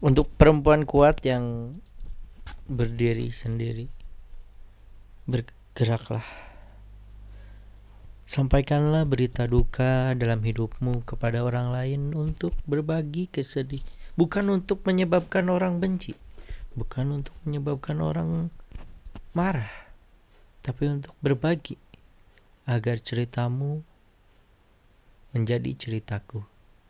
untuk 0.00 0.28
perempuan 0.34 0.84
kuat 0.88 1.20
yang 1.24 1.76
berdiri 2.66 3.32
sendiri 3.32 3.88
bergeraklah. 5.26 6.24
Sampaikanlah 8.26 9.06
berita 9.06 9.46
duka 9.46 10.14
dalam 10.18 10.42
hidupmu 10.42 11.06
kepada 11.06 11.46
orang 11.46 11.70
lain 11.70 12.10
untuk 12.12 12.50
berbagi 12.66 13.30
kesedih 13.30 13.82
bukan 14.16 14.48
untuk 14.48 14.80
menyebabkan 14.88 15.52
orang 15.52 15.76
benci 15.76 16.16
bukan 16.72 17.20
untuk 17.20 17.36
menyebabkan 17.44 18.00
orang 18.00 18.48
marah 19.36 19.68
tapi 20.64 20.88
untuk 20.88 21.12
berbagi 21.20 21.76
agar 22.64 22.96
ceritamu 22.96 23.84
menjadi 25.36 25.68
ceritaku 25.76 26.40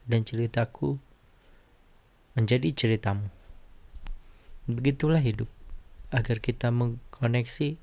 dan 0.06 0.22
ceritaku 0.22 1.02
menjadi 2.36 2.68
ceritamu. 2.76 3.32
Begitulah 4.68 5.24
hidup. 5.24 5.48
Agar 6.12 6.38
kita 6.38 6.68
mengkoneksi, 6.68 7.80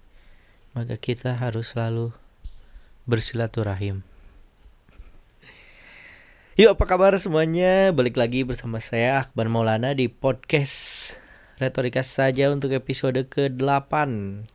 maka 0.78 0.96
kita 0.96 1.36
harus 1.36 1.74
selalu 1.74 2.14
bersilaturahim. 3.10 4.06
Yuk 6.54 6.78
apa 6.78 6.86
kabar 6.86 7.18
semuanya? 7.18 7.90
Balik 7.90 8.14
lagi 8.14 8.46
bersama 8.46 8.78
saya 8.78 9.26
Akbar 9.26 9.50
Maulana 9.50 9.98
di 9.98 10.06
podcast 10.06 11.18
Retorika 11.58 12.06
saja 12.06 12.54
untuk 12.54 12.70
episode 12.78 13.26
ke-8 13.26 13.90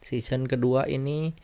season 0.06 0.46
kedua 0.46 0.86
ini 0.86 1.34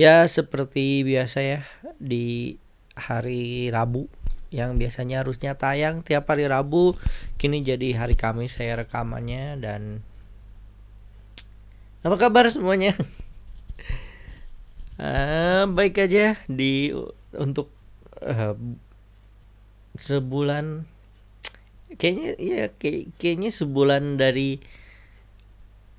ya 0.00 0.24
seperti 0.24 1.04
biasa 1.04 1.38
ya 1.44 1.60
di 2.00 2.56
hari 2.96 3.68
Rabu 3.68 4.08
yang 4.48 4.80
biasanya 4.80 5.20
harusnya 5.20 5.56
tayang 5.60 6.00
tiap 6.00 6.24
hari 6.32 6.48
Rabu 6.48 6.96
kini 7.36 7.60
jadi 7.60 7.92
hari 8.00 8.16
Kamis 8.16 8.56
saya 8.56 8.80
rekamannya 8.80 9.60
dan 9.60 10.00
apa 12.00 12.16
kabar 12.16 12.48
semuanya? 12.48 12.96
Uh, 14.96 15.68
baik 15.76 16.00
aja 16.00 16.40
di 16.48 16.94
untuk 17.36 17.68
uh, 18.24 18.56
sebulan 19.98 20.86
kayaknya 21.98 22.38
ya 22.38 22.64
kayak, 22.78 23.12
kayaknya 23.18 23.50
sebulan 23.52 24.16
dari 24.16 24.62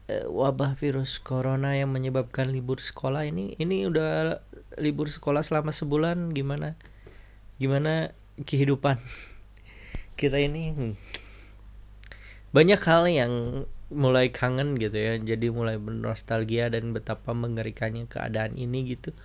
uh, 0.09 0.25
wabah 0.31 0.73
virus 0.80 1.22
corona 1.22 1.75
yang 1.75 1.91
menyebabkan 1.91 2.50
libur 2.50 2.81
sekolah 2.81 3.28
ini 3.28 3.59
ini 3.59 3.86
udah 3.86 4.39
libur 4.81 5.11
sekolah 5.11 5.44
selama 5.45 5.75
sebulan 5.75 6.31
gimana? 6.34 6.80
Gimana 7.59 8.16
kehidupan 8.43 8.99
kita 10.19 10.35
ini 10.35 10.75
hmm, 10.75 10.93
banyak 12.51 12.81
hal 12.83 13.07
yang 13.07 13.33
mulai 13.89 14.29
kangen 14.29 14.77
gitu 14.77 14.93
ya 14.93 15.17
jadi 15.17 15.49
mulai 15.49 15.81
bernostalgia 15.81 16.69
dan 16.69 16.93
betapa 16.93 17.33
mengerikannya 17.33 18.05
keadaan 18.05 18.59
ini 18.59 18.97
gitu. 18.97 19.15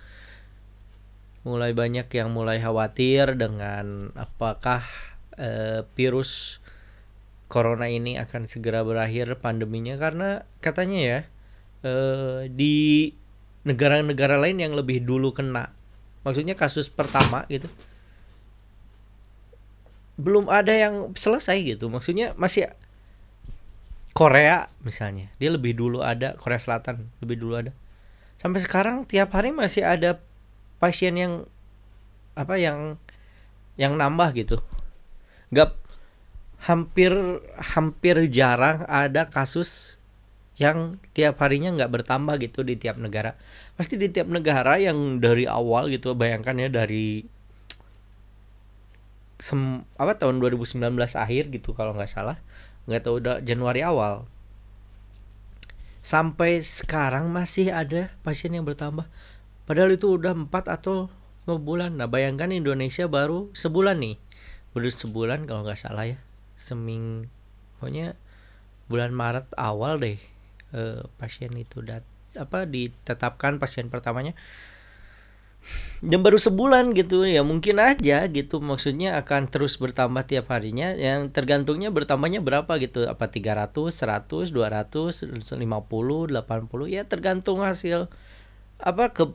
Mulai 1.45 1.77
banyak 1.77 2.09
yang 2.09 2.33
mulai 2.33 2.57
khawatir 2.57 3.37
dengan 3.37 4.09
apakah 4.17 4.81
e, 5.37 5.85
virus 5.93 6.57
corona 7.45 7.85
ini 7.85 8.17
akan 8.17 8.49
segera 8.49 8.81
berakhir 8.81 9.37
pandeminya. 9.37 9.93
Karena 10.01 10.41
katanya 10.57 10.99
ya 11.05 11.19
e, 11.85 11.93
di 12.49 13.13
negara-negara 13.61 14.41
lain 14.41 14.57
yang 14.57 14.73
lebih 14.73 15.05
dulu 15.05 15.37
kena. 15.37 15.69
Maksudnya 16.25 16.57
kasus 16.57 16.89
pertama 16.89 17.45
gitu 17.45 17.69
belum 20.15 20.47
ada 20.47 20.71
yang 20.71 21.15
selesai 21.15 21.59
gitu. 21.63 21.91
Maksudnya 21.91 22.35
masih 22.39 22.71
Korea 24.15 24.71
misalnya 24.79 25.27
dia 25.43 25.51
lebih 25.51 25.75
dulu 25.75 25.99
ada 25.99 26.39
Korea 26.39 26.59
Selatan 26.59 27.11
lebih 27.19 27.35
dulu 27.39 27.53
ada. 27.59 27.71
Sampai 28.39 28.63
sekarang 28.63 29.03
tiap 29.03 29.35
hari 29.35 29.51
masih 29.51 29.83
ada 29.83 30.23
pasien 30.79 31.15
yang 31.19 31.33
apa 32.35 32.55
yang 32.55 32.95
yang 33.75 33.99
nambah 33.99 34.31
gitu. 34.39 34.63
Nggak 35.51 35.75
hampir 36.63 37.11
hampir 37.59 38.15
jarang 38.31 38.87
ada 38.87 39.27
kasus 39.27 39.99
yang 40.55 40.95
tiap 41.11 41.35
harinya 41.43 41.75
nggak 41.75 41.91
bertambah 41.91 42.39
gitu 42.39 42.63
di 42.63 42.79
tiap 42.79 42.95
negara. 42.95 43.35
Pasti 43.75 43.99
di 43.99 44.07
tiap 44.07 44.31
negara 44.31 44.79
yang 44.79 45.19
dari 45.19 45.43
awal 45.43 45.91
gitu 45.91 46.15
bayangkan 46.15 46.55
ya 46.55 46.71
dari 46.71 47.27
sem 49.39 49.83
apa 49.99 50.15
tahun 50.15 50.39
2019 50.39 50.79
akhir 50.95 51.43
gitu 51.51 51.75
kalau 51.75 51.95
nggak 51.95 52.11
salah. 52.11 52.37
Nggak 52.87 53.01
tahu 53.05 53.15
udah 53.21 53.35
Januari 53.41 53.81
awal. 53.81 54.29
Sampai 56.05 56.61
sekarang 56.61 57.33
masih 57.33 57.73
ada 57.73 58.13
pasien 58.21 58.53
yang 58.53 58.63
bertambah. 58.63 59.09
Padahal 59.65 59.97
itu 59.97 60.15
udah 60.15 60.37
empat 60.37 60.69
atau 60.69 61.09
lima 61.45 61.57
bulan. 61.57 61.91
Nah 61.97 62.05
bayangkan 62.05 62.53
Indonesia 62.53 63.09
baru 63.09 63.49
sebulan 63.57 63.97
nih. 64.01 64.15
Baru 64.77 64.87
sebulan 64.87 65.49
kalau 65.49 65.65
nggak 65.65 65.81
salah 65.81 66.05
ya. 66.05 66.17
Seming 66.61 67.25
pokoknya 67.77 68.13
bulan 68.85 69.11
Maret 69.11 69.49
awal 69.57 69.97
deh 69.97 70.17
eh, 70.73 71.01
pasien 71.17 71.53
itu 71.57 71.81
dat 71.81 72.05
apa 72.35 72.67
ditetapkan 72.67 73.57
pasien 73.57 73.87
pertamanya 73.87 74.35
dan 76.05 76.21
baru 76.21 76.37
sebulan 76.37 76.93
gitu 76.93 77.25
ya 77.25 77.41
mungkin 77.41 77.81
aja 77.81 78.27
gitu. 78.29 78.61
Maksudnya 78.61 79.17
akan 79.17 79.49
terus 79.49 79.79
bertambah 79.81 80.27
tiap 80.29 80.53
harinya. 80.53 80.93
Yang 80.93 81.33
tergantungnya 81.33 81.89
bertambahnya 81.89 82.43
berapa 82.45 82.77
gitu? 82.77 83.09
Apa 83.09 83.31
300 83.31 83.73
100 83.89 84.53
200 84.53 85.25
50 85.25 85.55
80 85.55 86.95
ya 86.95 87.01
tergantung 87.09 87.65
hasil 87.65 88.11
apa 88.77 89.15
ke 89.15 89.33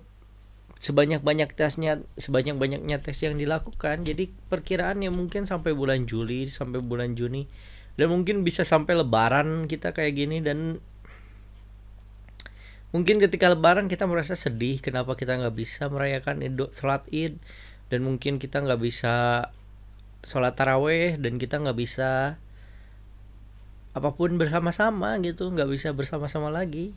sebanyak-banyak 0.80 1.52
tesnya 1.52 2.00
sebanyak-banyaknya 2.16 3.02
tes 3.02 3.18
yang 3.24 3.34
dilakukan. 3.34 4.06
Jadi 4.06 4.30
perkiraannya 4.48 5.10
mungkin 5.10 5.50
sampai 5.50 5.74
bulan 5.74 6.06
Juli 6.06 6.46
sampai 6.46 6.78
bulan 6.80 7.18
Juni. 7.18 7.50
Dan 7.98 8.14
mungkin 8.14 8.46
bisa 8.46 8.62
sampai 8.64 8.96
lebaran 8.96 9.66
kita 9.66 9.90
kayak 9.90 10.14
gini. 10.16 10.38
Dan 10.40 10.78
mungkin 12.90 13.22
ketika 13.22 13.50
lebaran 13.50 13.86
kita 13.86 14.06
merasa 14.06 14.34
sedih 14.34 14.82
kenapa 14.82 15.14
kita 15.14 15.38
nggak 15.38 15.54
bisa 15.54 15.86
merayakan 15.86 16.42
sholat 16.74 17.06
id 17.14 17.38
dan 17.90 18.00
mungkin 18.06 18.38
kita 18.42 18.62
nggak 18.62 18.80
bisa 18.82 19.46
sholat 20.24 20.52
taraweh 20.54 21.16
dan 21.16 21.40
kita 21.40 21.58
nggak 21.58 21.78
bisa 21.78 22.36
apa 23.90 24.10
pun 24.14 24.38
bersama-sama 24.38 25.18
gitu 25.18 25.50
nggak 25.50 25.70
bisa 25.70 25.90
bersama-sama 25.90 26.48
lagi. 26.52 26.94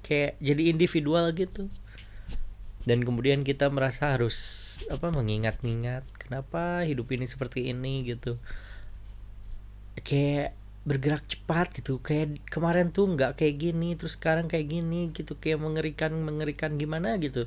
Kayak 0.00 0.40
jadi 0.40 0.72
individual 0.72 1.28
gitu. 1.36 1.68
Dan 2.88 3.04
kemudian 3.04 3.44
kita 3.44 3.68
merasa 3.68 4.16
harus 4.16 4.36
apa 4.88 5.12
mengingat-ingat 5.12 6.08
kenapa 6.16 6.88
hidup 6.88 7.12
ini 7.12 7.28
seperti 7.28 7.68
ini 7.68 8.08
gitu. 8.08 8.40
Kayak 10.00 10.56
bergerak 10.90 11.22
cepat 11.30 11.70
gitu. 11.78 12.02
Kayak 12.02 12.42
kemarin 12.50 12.90
tuh 12.90 13.06
nggak 13.14 13.38
kayak 13.38 13.62
gini 13.62 13.94
terus 13.94 14.18
sekarang 14.18 14.50
kayak 14.50 14.66
gini 14.66 15.14
gitu. 15.14 15.38
Kayak 15.38 15.62
mengerikan 15.62 16.10
mengerikan 16.18 16.74
gimana 16.74 17.14
gitu. 17.22 17.46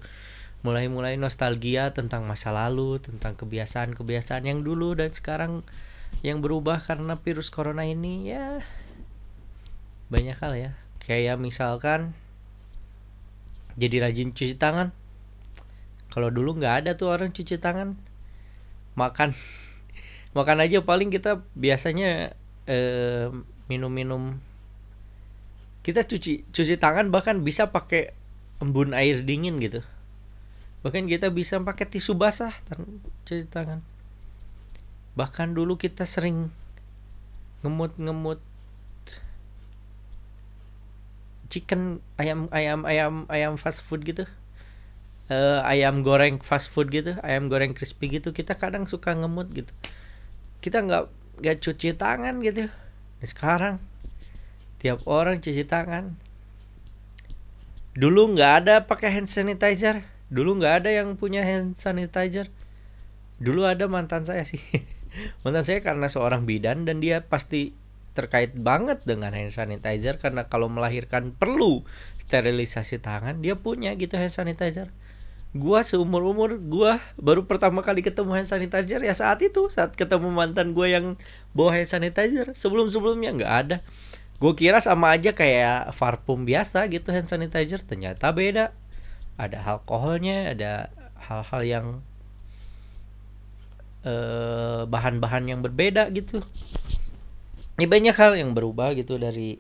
Mulai-mulai 0.64 1.20
nostalgia 1.20 1.92
tentang 1.92 2.24
masa 2.24 2.56
lalu 2.56 3.04
tentang 3.04 3.36
kebiasaan-kebiasaan 3.36 4.48
yang 4.48 4.64
dulu 4.64 4.96
dan 4.96 5.12
sekarang 5.12 5.60
yang 6.24 6.40
berubah 6.40 6.80
karena 6.80 7.20
virus 7.20 7.52
corona 7.52 7.84
ini 7.84 8.32
ya 8.32 8.64
banyak 10.08 10.40
hal 10.40 10.56
ya. 10.56 10.72
Kayak 11.04 11.36
misalkan 11.44 12.16
jadi 13.76 14.08
rajin 14.08 14.32
cuci 14.32 14.56
tangan. 14.56 14.96
Kalau 16.16 16.32
dulu 16.32 16.56
nggak 16.56 16.88
ada 16.88 16.92
tuh 16.96 17.12
orang 17.12 17.36
cuci 17.36 17.60
tangan. 17.60 18.00
Makan. 18.96 19.36
Makan 20.38 20.58
aja 20.64 20.80
paling 20.80 21.12
kita 21.12 21.44
biasanya 21.60 22.40
Minum-minum. 23.68 24.40
Kita 25.84 26.08
cuci 26.08 26.48
cuci 26.48 26.76
tangan 26.80 27.12
bahkan 27.12 27.44
bisa 27.44 27.68
pakai 27.68 28.16
embun 28.64 28.96
air 28.96 29.20
dingin 29.20 29.60
gitu. 29.60 29.84
Bahkan 30.84 31.12
kita 31.12 31.28
bisa 31.32 31.60
pakai 31.60 31.88
tisu 31.88 32.16
basah 32.16 32.56
cuci 33.28 33.48
tangan. 33.52 33.84
Bahkan 35.20 35.56
dulu 35.56 35.76
kita 35.76 36.08
sering 36.08 36.48
ngemut-ngemut 37.64 38.40
chicken 41.52 42.00
ayam 42.20 42.50
ayam 42.50 42.84
ayam 42.84 43.14
ayam 43.28 43.54
fast 43.60 43.84
food 43.84 44.08
gitu. 44.08 44.24
Uh, 45.32 45.64
ayam 45.64 46.04
goreng 46.04 46.44
fast 46.44 46.68
food 46.68 46.92
gitu 46.92 47.16
ayam 47.24 47.48
goreng 47.48 47.76
crispy 47.76 48.08
gitu. 48.08 48.32
Kita 48.36 48.56
kadang 48.56 48.88
suka 48.88 49.16
ngemut 49.16 49.52
gitu. 49.52 49.72
Kita 50.60 50.84
nggak 50.84 51.12
gak 51.42 51.64
cuci 51.64 51.98
tangan 51.98 52.38
gitu. 52.44 52.70
Nah, 52.70 53.28
sekarang 53.28 53.76
tiap 54.84 55.02
orang 55.08 55.40
cuci 55.40 55.64
tangan. 55.64 56.14
Dulu 57.94 58.34
nggak 58.36 58.54
ada 58.66 58.76
pakai 58.84 59.14
hand 59.14 59.30
sanitizer. 59.30 60.02
Dulu 60.34 60.60
nggak 60.60 60.84
ada 60.84 60.90
yang 60.90 61.14
punya 61.16 61.46
hand 61.46 61.78
sanitizer. 61.78 62.50
Dulu 63.40 63.64
ada 63.64 63.86
mantan 63.86 64.26
saya 64.26 64.44
sih. 64.44 64.62
Mantan 65.46 65.62
saya 65.62 65.80
karena 65.86 66.10
seorang 66.10 66.50
bidan 66.50 66.90
dan 66.90 66.98
dia 66.98 67.22
pasti 67.22 67.78
terkait 68.18 68.54
banget 68.58 69.02
dengan 69.06 69.34
hand 69.34 69.54
sanitizer 69.54 70.18
karena 70.18 70.46
kalau 70.50 70.70
melahirkan 70.70 71.34
perlu 71.34 71.86
sterilisasi 72.26 73.02
tangan 73.02 73.42
dia 73.42 73.58
punya 73.58 73.94
gitu 73.98 74.18
hand 74.18 74.34
sanitizer 74.34 74.90
gua 75.54 75.86
seumur 75.86 76.26
umur 76.26 76.58
gua 76.58 76.98
baru 77.16 77.46
pertama 77.46 77.86
kali 77.86 78.02
ketemu 78.02 78.42
hand 78.42 78.50
sanitizer 78.50 79.02
ya 79.06 79.14
saat 79.14 79.38
itu 79.46 79.70
saat 79.70 79.94
ketemu 79.94 80.34
mantan 80.34 80.74
gua 80.74 80.90
yang 80.90 81.16
bawa 81.54 81.78
hand 81.78 81.90
sanitizer. 81.90 82.52
Sebelum 82.58 82.90
sebelumnya 82.90 83.32
nggak 83.34 83.54
ada. 83.54 83.78
Gue 84.42 84.52
kira 84.60 84.84
sama 84.84 85.16
aja 85.16 85.32
kayak 85.32 85.96
parfum 85.96 86.44
biasa 86.44 86.90
gitu 86.92 87.16
hand 87.16 87.32
sanitizer 87.32 87.80
ternyata 87.80 88.34
beda. 88.36 88.76
Ada 89.40 89.64
alkoholnya 89.64 90.52
ada 90.52 90.92
hal-hal 91.16 91.62
yang 91.64 91.88
bahan 94.04 94.92
bahan-bahan 94.92 95.44
yang 95.48 95.60
berbeda 95.64 96.12
gitu. 96.12 96.44
Ini 97.80 97.88
banyak 97.88 98.16
hal 98.20 98.36
yang 98.36 98.52
berubah 98.52 98.92
gitu 99.00 99.16
dari 99.16 99.58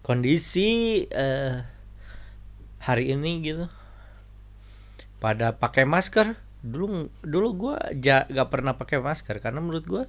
kondisi 0.00 1.04
uh, 1.12 1.60
hari 2.80 3.12
ini 3.12 3.44
gitu 3.44 3.68
pada 5.20 5.54
pakai 5.54 5.84
masker. 5.84 6.34
Dulu 6.60 7.08
dulu 7.24 7.48
gue 7.56 7.76
ja, 8.00 8.24
gak 8.28 8.48
pernah 8.52 8.76
pakai 8.76 9.00
masker 9.00 9.40
karena 9.40 9.60
menurut 9.64 9.84
gue 9.86 10.02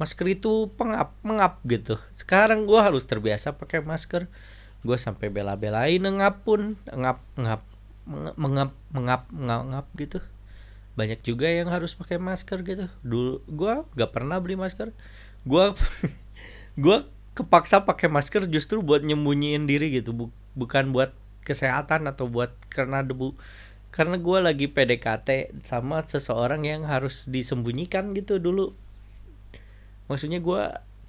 masker 0.00 0.26
itu 0.34 0.68
pengap 0.76 1.12
mengap 1.24 1.60
gitu. 1.66 2.00
Sekarang 2.16 2.64
gue 2.68 2.80
harus 2.80 3.04
terbiasa 3.04 3.56
pakai 3.56 3.84
masker. 3.84 4.28
Gue 4.82 4.96
sampai 4.98 5.32
bela-belain 5.32 6.00
ngap 6.00 6.44
pun 6.44 6.74
ngap 6.88 7.18
ngap 7.38 7.62
mengap 8.02 8.36
mengap 8.42 8.70
mengap, 8.90 9.22
mengap 9.32 9.86
gitu. 9.94 10.18
Banyak 10.98 11.24
juga 11.24 11.48
yang 11.48 11.72
harus 11.72 11.96
pakai 11.96 12.20
masker 12.20 12.60
gitu. 12.66 12.86
Dulu 13.04 13.40
gue 13.48 13.74
gak 13.96 14.10
pernah 14.12 14.40
beli 14.42 14.56
masker. 14.58 14.92
Gue 15.48 15.72
gue 16.82 16.96
kepaksa 17.32 17.84
pakai 17.88 18.12
masker 18.12 18.44
justru 18.48 18.84
buat 18.84 19.00
nyembunyiin 19.06 19.64
diri 19.70 19.92
gitu. 19.94 20.32
Bukan 20.52 20.92
buat 20.92 21.16
kesehatan 21.42 22.06
atau 22.06 22.30
buat 22.30 22.54
karena 22.70 23.02
debu 23.02 23.34
karena 23.92 24.16
gue 24.16 24.38
lagi 24.40 24.66
PDKT 24.72 25.52
sama 25.68 26.00
seseorang 26.08 26.64
yang 26.64 26.88
harus 26.88 27.28
disembunyikan 27.28 28.16
gitu 28.16 28.40
dulu. 28.40 28.72
Maksudnya 30.08 30.40
gue 30.40 30.62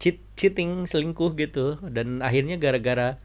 cheat 0.03 0.19
cheating 0.35 0.83
selingkuh 0.83 1.31
gitu. 1.39 1.79
Dan 1.79 2.19
akhirnya 2.19 2.59
gara-gara 2.59 3.15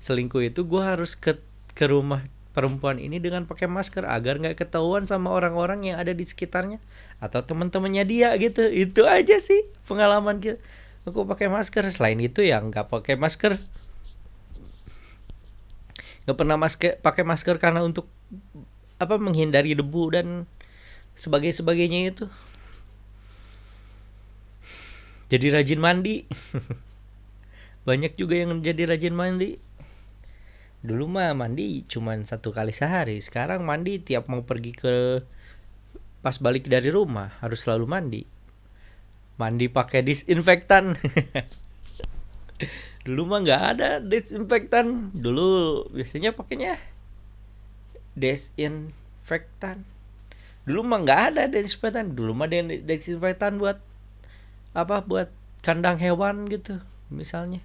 selingkuh 0.00 0.48
itu 0.48 0.64
gue 0.64 0.80
harus 0.80 1.12
ke 1.12 1.36
ke 1.76 1.84
rumah 1.92 2.24
perempuan 2.56 2.96
ini 2.96 3.20
dengan 3.20 3.44
pakai 3.44 3.68
masker 3.68 4.08
agar 4.08 4.40
nggak 4.40 4.60
ketahuan 4.64 5.04
sama 5.04 5.32
orang-orang 5.32 5.92
yang 5.92 5.96
ada 6.00 6.12
di 6.16 6.24
sekitarnya 6.24 6.80
atau 7.20 7.44
teman-temannya 7.44 8.08
dia 8.08 8.32
gitu. 8.40 8.64
Itu 8.64 9.04
aja 9.04 9.36
sih 9.44 9.68
pengalaman 9.84 10.40
kita. 10.40 10.56
Aku 11.04 11.28
pakai 11.28 11.52
masker. 11.52 11.84
Selain 11.92 12.16
itu 12.16 12.40
ya 12.40 12.64
nggak 12.64 12.88
pakai 12.88 13.20
masker 13.20 13.60
nggak 16.22 16.38
pernah 16.38 16.56
masker 16.58 16.92
pakai 17.02 17.24
masker 17.26 17.56
karena 17.58 17.82
untuk 17.82 18.06
apa 19.02 19.18
menghindari 19.18 19.74
debu 19.74 20.14
dan 20.14 20.26
sebagai 21.18 21.50
sebagainya 21.50 22.14
itu. 22.14 22.26
Jadi 25.32 25.46
rajin 25.48 25.80
mandi. 25.80 26.28
Banyak 27.88 28.14
juga 28.14 28.38
yang 28.38 28.62
jadi 28.62 28.94
rajin 28.94 29.16
mandi. 29.16 29.58
Dulu 30.82 31.08
mah 31.08 31.34
mandi 31.34 31.82
cuman 31.88 32.28
satu 32.28 32.54
kali 32.54 32.70
sehari. 32.70 33.18
Sekarang 33.18 33.66
mandi 33.66 33.98
tiap 33.98 34.30
mau 34.30 34.44
pergi 34.46 34.72
ke 34.76 34.94
pas 36.22 36.38
balik 36.38 36.70
dari 36.70 36.92
rumah 36.92 37.34
harus 37.42 37.66
selalu 37.66 37.86
mandi. 37.88 38.22
Mandi 39.40 39.66
pakai 39.66 40.06
disinfektan 40.06 40.94
dulu 43.02 43.22
mah 43.26 43.38
nggak 43.42 43.62
ada 43.76 43.88
disinfektan. 43.98 45.10
Dulu 45.14 45.46
biasanya 45.90 46.30
pakainya 46.34 46.78
desinfektan 48.12 49.82
dulu 50.62 50.86
mah 50.86 51.02
nggak 51.02 51.20
ada 51.34 51.42
desinfektan 51.50 52.14
dulu 52.14 52.36
mah 52.38 52.48
desinfektan 52.86 53.58
buat 53.58 53.82
apa? 54.76 55.02
Buat 55.02 55.28
kandang 55.66 55.98
hewan 55.98 56.46
gitu 56.46 56.78
misalnya. 57.10 57.60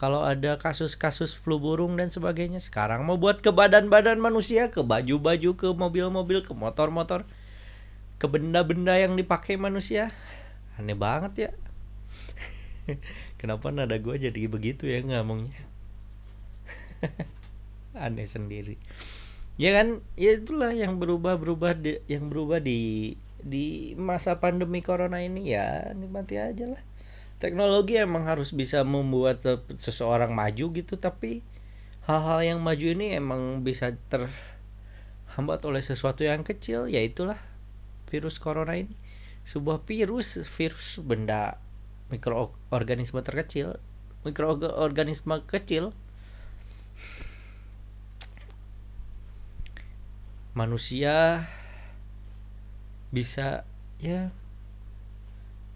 Kalau 0.00 0.24
ada 0.24 0.56
kasus-kasus 0.56 1.36
flu 1.36 1.60
burung 1.60 2.00
dan 2.00 2.08
sebagainya 2.08 2.56
sekarang 2.56 3.04
mau 3.04 3.20
buat 3.20 3.44
ke 3.44 3.52
badan-badan 3.52 4.16
manusia 4.16 4.72
ke 4.72 4.80
baju-baju 4.80 5.50
ke 5.60 5.68
mobil-mobil 5.76 6.40
ke 6.40 6.56
motor-motor 6.56 7.28
ke 8.16 8.24
benda-benda 8.24 8.96
yang 8.96 9.12
dipakai 9.20 9.60
manusia. 9.60 10.08
Aneh 10.80 10.96
banget 10.96 11.32
ya 11.36 11.50
kenapa 13.40 13.72
nada 13.72 13.96
gue 13.96 14.20
jadi 14.20 14.44
begitu 14.44 14.84
ya 14.84 15.00
ngomongnya 15.00 15.70
aneh 18.04 18.28
sendiri. 18.28 18.76
Ya 19.60 19.76
kan? 19.76 20.00
Ya 20.16 20.36
itulah 20.36 20.72
yang 20.72 20.96
berubah 20.96 21.36
berubah 21.36 21.76
di, 21.76 22.00
yang 22.08 22.32
berubah 22.32 22.62
di 22.62 23.12
di 23.40 23.96
masa 23.96 24.38
pandemi 24.38 24.84
corona 24.84 25.20
ini. 25.20 25.52
Ya 25.52 25.92
nikmati 25.96 26.40
aja 26.40 26.76
lah. 26.76 26.82
Teknologi 27.40 27.96
emang 27.96 28.28
harus 28.28 28.52
bisa 28.52 28.84
membuat 28.84 29.40
seseorang 29.80 30.36
maju 30.36 30.76
gitu 30.76 31.00
tapi 31.00 31.40
hal-hal 32.04 32.44
yang 32.44 32.60
maju 32.60 32.86
ini 32.92 33.16
emang 33.16 33.64
bisa 33.64 33.96
terhambat 34.12 35.64
oleh 35.64 35.80
sesuatu 35.80 36.20
yang 36.20 36.44
kecil 36.44 36.84
yaitulah 36.84 37.40
virus 38.12 38.36
corona 38.36 38.76
ini. 38.76 38.92
Sebuah 39.48 39.88
virus 39.88 40.36
virus 40.52 41.00
benda 41.00 41.56
mikroorganisme 42.10 43.22
terkecil 43.24 43.78
mikroorganisme 44.26 45.40
kecil 45.48 45.96
manusia 50.52 51.46
bisa 53.14 53.64
ya 54.02 54.28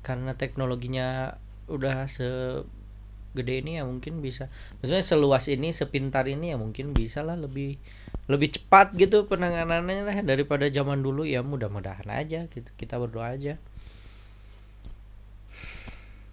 karena 0.04 0.36
teknologinya 0.36 1.38
udah 1.70 2.04
segede 2.04 3.54
ini 3.64 3.80
ya 3.80 3.88
mungkin 3.88 4.20
bisa 4.20 4.52
maksudnya 4.78 5.06
seluas 5.06 5.48
ini 5.48 5.72
sepintar 5.72 6.28
ini 6.28 6.52
ya 6.52 6.56
mungkin 6.60 6.92
bisa 6.92 7.24
lah 7.24 7.38
lebih 7.40 7.80
lebih 8.28 8.56
cepat 8.60 8.92
gitu 8.96 9.24
penanganannya 9.24 10.04
lah 10.04 10.16
daripada 10.20 10.68
zaman 10.68 11.00
dulu 11.00 11.24
ya 11.24 11.40
mudah-mudahan 11.40 12.08
aja 12.12 12.44
gitu 12.52 12.68
kita 12.76 13.00
berdoa 13.00 13.36
aja 13.36 13.56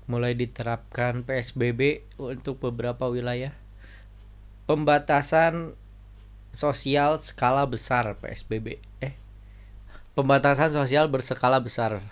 mulai 0.09 0.33
diterapkan 0.33 1.25
PSBB 1.25 2.06
untuk 2.18 2.57
beberapa 2.62 3.09
wilayah. 3.09 3.54
Pembatasan 4.66 5.73
sosial 6.52 7.19
skala 7.23 7.64
besar 7.64 8.19
PSBB 8.19 8.80
eh 8.99 9.16
pembatasan 10.14 10.76
sosial 10.76 11.07
berskala 11.07 11.64
besar. 11.64 12.04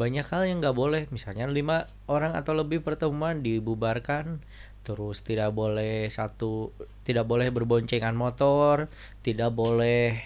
Banyak 0.00 0.24
hal 0.32 0.48
yang 0.48 0.64
nggak 0.64 0.76
boleh 0.76 1.02
misalnya 1.12 1.44
lima 1.44 1.84
orang 2.08 2.32
atau 2.32 2.56
lebih 2.56 2.80
pertemuan 2.80 3.44
dibubarkan 3.44 4.40
terus 4.80 5.20
tidak 5.20 5.52
boleh 5.52 6.08
satu 6.08 6.72
tidak 7.04 7.28
boleh 7.28 7.52
berboncengan 7.52 8.16
motor 8.16 8.88
tidak 9.20 9.52
boleh 9.52 10.16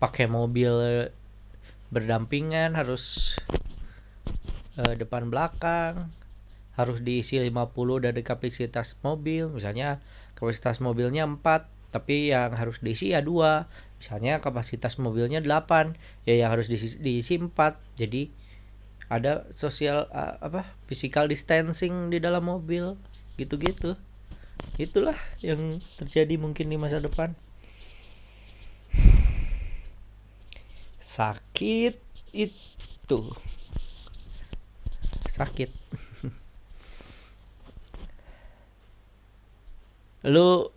pakai 0.00 0.24
mobil 0.24 0.72
berdampingan 1.90 2.74
harus 2.74 3.36
eh, 4.78 4.94
depan 4.98 5.30
belakang 5.30 6.10
harus 6.76 7.00
diisi 7.00 7.40
50 7.40 8.04
dari 8.04 8.20
kapasitas 8.20 9.00
mobil. 9.00 9.48
Misalnya 9.48 10.04
kapasitas 10.36 10.78
mobilnya 10.84 11.24
4 11.24 11.72
tapi 11.90 12.30
yang 12.30 12.52
harus 12.52 12.76
diisi 12.84 13.16
ya 13.16 13.24
dua. 13.24 13.64
Misalnya 13.96 14.44
kapasitas 14.44 15.00
mobilnya 15.00 15.40
8 15.40 15.96
ya 16.28 16.36
yang 16.36 16.52
harus 16.52 16.68
diisi, 16.68 17.00
diisi 17.00 17.40
4 17.40 17.48
jadi 17.96 18.28
ada 19.08 19.48
sosial 19.56 20.10
uh, 20.12 20.36
apa 20.42 20.68
physical 20.84 21.32
distancing 21.32 22.12
di 22.12 22.20
dalam 22.20 22.44
mobil 22.44 23.00
gitu-gitu. 23.40 23.96
Itulah 24.76 25.16
yang 25.40 25.80
terjadi 25.96 26.36
mungkin 26.36 26.68
di 26.68 26.76
masa 26.76 27.00
depan 27.00 27.32
sakit 31.16 31.94
itu. 32.36 33.20
Sakit. 35.32 35.72
Lu 40.28 40.68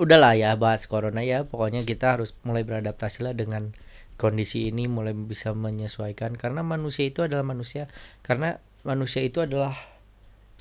udahlah 0.00 0.32
ya 0.32 0.56
bahas 0.56 0.88
corona 0.88 1.20
ya. 1.20 1.44
Pokoknya 1.44 1.84
kita 1.84 2.16
harus 2.16 2.32
mulai 2.40 2.64
beradaptasi 2.64 3.28
lah 3.28 3.34
dengan 3.36 3.76
kondisi 4.16 4.72
ini 4.72 4.88
mulai 4.88 5.12
bisa 5.12 5.52
menyesuaikan. 5.52 6.40
Karena 6.40 6.64
manusia 6.64 7.04
itu 7.04 7.20
adalah 7.20 7.44
manusia. 7.44 7.92
Karena 8.24 8.56
manusia 8.80 9.20
itu 9.20 9.44
adalah 9.44 9.76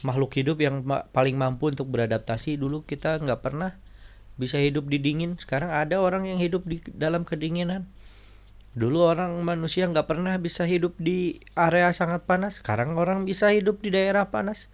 makhluk 0.03 0.35
hidup 0.35 0.59
yang 0.59 0.83
ma 0.83 1.07
paling 1.15 1.39
mampu 1.39 1.71
untuk 1.71 1.87
beradaptasi. 1.87 2.59
Dulu 2.59 2.83
kita 2.83 3.15
nggak 3.23 3.39
pernah 3.39 3.79
bisa 4.35 4.59
hidup 4.59 4.91
di 4.91 4.99
dingin. 4.99 5.39
Sekarang 5.39 5.71
ada 5.71 6.03
orang 6.03 6.27
yang 6.27 6.39
hidup 6.41 6.67
di 6.67 6.83
dalam 6.91 7.23
kedinginan 7.23 7.87
dulu 8.71 9.03
orang 9.03 9.35
manusia 9.43 9.83
nggak 9.83 10.07
pernah 10.07 10.39
bisa 10.39 10.63
hidup 10.63 10.95
di 10.95 11.43
area 11.55 11.91
sangat 11.91 12.23
panas. 12.23 12.63
Sekarang 12.63 12.95
orang 12.95 13.27
bisa 13.27 13.51
hidup 13.51 13.83
di 13.83 13.91
daerah 13.91 14.31
panas. 14.31 14.71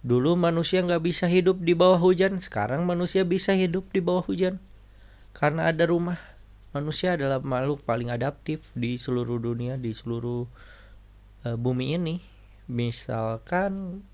Dulu 0.00 0.38
manusia 0.38 0.80
nggak 0.80 1.02
bisa 1.04 1.26
hidup 1.28 1.60
di 1.60 1.76
bawah 1.76 2.00
hujan. 2.00 2.40
Sekarang 2.40 2.88
manusia 2.88 3.26
bisa 3.28 3.52
hidup 3.52 3.84
di 3.92 4.00
bawah 4.00 4.24
hujan. 4.24 4.56
Karena 5.36 5.68
ada 5.68 5.84
rumah. 5.84 6.16
Manusia 6.72 7.16
adalah 7.16 7.40
makhluk 7.40 7.84
paling 7.84 8.12
adaptif 8.12 8.60
di 8.76 9.00
seluruh 9.00 9.40
dunia 9.40 9.80
di 9.80 9.92
seluruh 9.92 10.44
uh, 11.44 11.56
bumi 11.56 11.96
ini. 11.96 12.16
Misalkan 12.68 14.04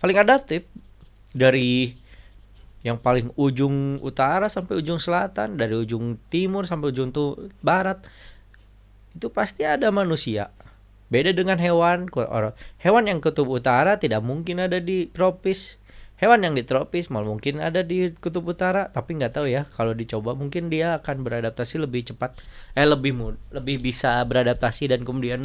paling 0.00 0.18
adaptif 0.18 0.64
dari 1.32 1.96
yang 2.82 2.98
paling 2.98 3.30
ujung 3.38 4.02
utara 4.02 4.50
sampai 4.50 4.82
ujung 4.82 4.98
selatan, 4.98 5.54
dari 5.54 5.74
ujung 5.78 6.18
timur 6.30 6.66
sampai 6.66 6.90
ujung 6.90 7.14
tuh 7.14 7.50
barat, 7.62 8.02
itu 9.14 9.30
pasti 9.30 9.62
ada 9.62 9.88
manusia. 9.94 10.50
Beda 11.12 11.30
dengan 11.30 11.60
hewan, 11.60 12.08
hewan 12.80 13.04
yang 13.04 13.20
kutub 13.22 13.46
utara 13.52 14.00
tidak 14.00 14.24
mungkin 14.24 14.58
ada 14.58 14.82
di 14.82 15.06
tropis. 15.12 15.78
Hewan 16.16 16.46
yang 16.46 16.54
di 16.54 16.62
tropis 16.62 17.10
malah 17.10 17.34
mungkin 17.34 17.58
ada 17.58 17.82
di 17.82 18.14
kutub 18.16 18.46
utara, 18.46 18.88
tapi 18.90 19.18
nggak 19.18 19.34
tahu 19.34 19.46
ya. 19.50 19.66
Kalau 19.74 19.92
dicoba 19.92 20.32
mungkin 20.38 20.70
dia 20.70 20.98
akan 21.02 21.26
beradaptasi 21.26 21.82
lebih 21.82 22.14
cepat, 22.14 22.38
eh 22.78 22.86
lebih 22.86 23.12
mud, 23.12 23.34
lebih 23.50 23.82
bisa 23.82 24.22
beradaptasi 24.24 24.88
dan 24.88 25.02
kemudian 25.02 25.42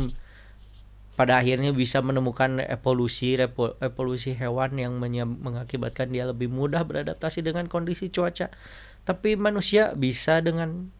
pada 1.17 1.41
akhirnya 1.41 1.74
bisa 1.74 1.97
menemukan 2.05 2.62
evolusi 2.62 3.33
evolusi 3.81 4.38
hewan 4.38 4.77
yang 4.77 5.01
mengakibatkan 5.41 6.13
dia 6.13 6.29
lebih 6.29 6.45
mudah 6.45 6.86
beradaptasi 6.86 7.41
dengan 7.41 7.65
kondisi 7.65 8.13
cuaca. 8.13 8.53
Tapi 9.01 9.33
manusia 9.33 9.97
bisa 9.97 10.38
dengan 10.45 10.93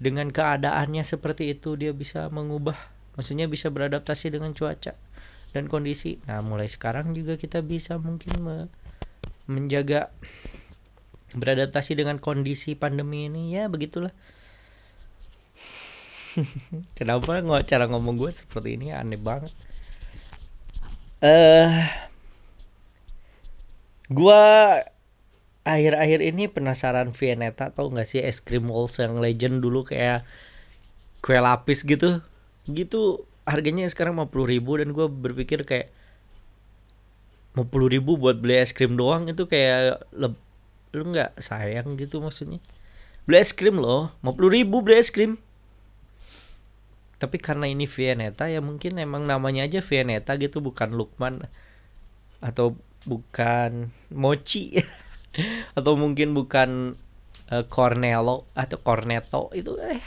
dengan 0.00 0.32
keadaannya 0.32 1.04
seperti 1.04 1.52
itu 1.52 1.76
dia 1.76 1.92
bisa 1.92 2.32
mengubah, 2.32 2.76
maksudnya 3.20 3.44
bisa 3.44 3.68
beradaptasi 3.68 4.32
dengan 4.32 4.56
cuaca 4.56 4.96
dan 5.52 5.68
kondisi. 5.68 6.16
Nah, 6.24 6.40
mulai 6.40 6.68
sekarang 6.68 7.12
juga 7.12 7.36
kita 7.36 7.60
bisa 7.60 8.00
mungkin 8.00 8.32
me 8.40 8.56
menjaga 9.46 10.10
beradaptasi 11.36 11.92
dengan 11.92 12.18
kondisi 12.18 12.72
pandemi 12.72 13.28
ini 13.28 13.54
ya 13.54 13.68
begitulah 13.68 14.10
Kenapa 16.98 17.40
nggak 17.40 17.66
cara 17.70 17.84
ngomong 17.88 18.14
gue 18.20 18.30
seperti 18.32 18.76
ini? 18.76 18.92
Aneh 18.92 19.20
banget. 19.20 19.52
Eh, 21.24 21.28
uh, 21.28 21.74
gue 24.12 24.42
akhir-akhir 25.66 26.20
ini 26.22 26.46
penasaran 26.46 27.10
Viennetta 27.10 27.74
tau 27.74 27.90
nggak 27.90 28.06
sih 28.06 28.20
es 28.22 28.38
krim 28.38 28.70
walls 28.70 29.02
yang 29.02 29.18
legend 29.18 29.64
dulu 29.64 29.82
kayak 29.82 30.22
kue 31.24 31.38
lapis 31.42 31.82
gitu, 31.82 32.22
gitu 32.70 33.26
harganya 33.50 33.82
sekarang 33.90 34.14
50 34.14 34.46
ribu 34.46 34.78
dan 34.78 34.94
gue 34.94 35.06
berpikir 35.10 35.66
kayak 35.66 35.90
50 37.56 37.88
ribu 37.94 38.20
buat 38.20 38.36
beli 38.38 38.60
es 38.62 38.70
krim 38.76 38.94
doang 39.00 39.26
itu 39.32 39.48
kayak 39.48 40.04
lu 40.14 41.02
nggak 41.12 41.40
sayang 41.40 41.96
gitu 41.98 42.20
maksudnya? 42.22 42.60
Beli 43.26 43.38
es 43.42 43.50
krim 43.56 43.76
loh 43.80 44.12
50 44.22 44.50
ribu 44.52 44.76
beli 44.84 45.00
es 45.02 45.10
krim 45.10 45.40
tapi 47.16 47.40
karena 47.40 47.64
ini 47.64 47.88
Viennetta 47.88 48.48
ya 48.52 48.60
mungkin 48.60 49.00
emang 49.00 49.24
namanya 49.24 49.64
aja 49.64 49.80
Viennetta 49.80 50.36
gitu 50.36 50.60
bukan 50.60 50.92
Lukman 50.92 51.48
atau 52.44 52.76
bukan 53.08 53.88
Mochi. 54.12 54.76
Atau 55.76 56.00
mungkin 56.00 56.32
bukan 56.32 56.96
uh, 57.52 57.64
Cornello 57.68 58.48
atau 58.56 58.78
Cornetto 58.80 59.52
itu 59.52 59.76
eh 59.76 60.00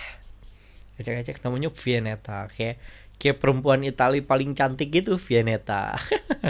ecek-ecek 0.98 1.46
namanya 1.46 1.70
Viennetta 1.70 2.50
kayak 2.50 2.82
kayak 3.22 3.38
perempuan 3.38 3.86
Itali 3.86 4.25
paling 4.25 4.58
cantik 4.58 4.89
gitu 4.89 5.22
Viennetta 5.22 6.01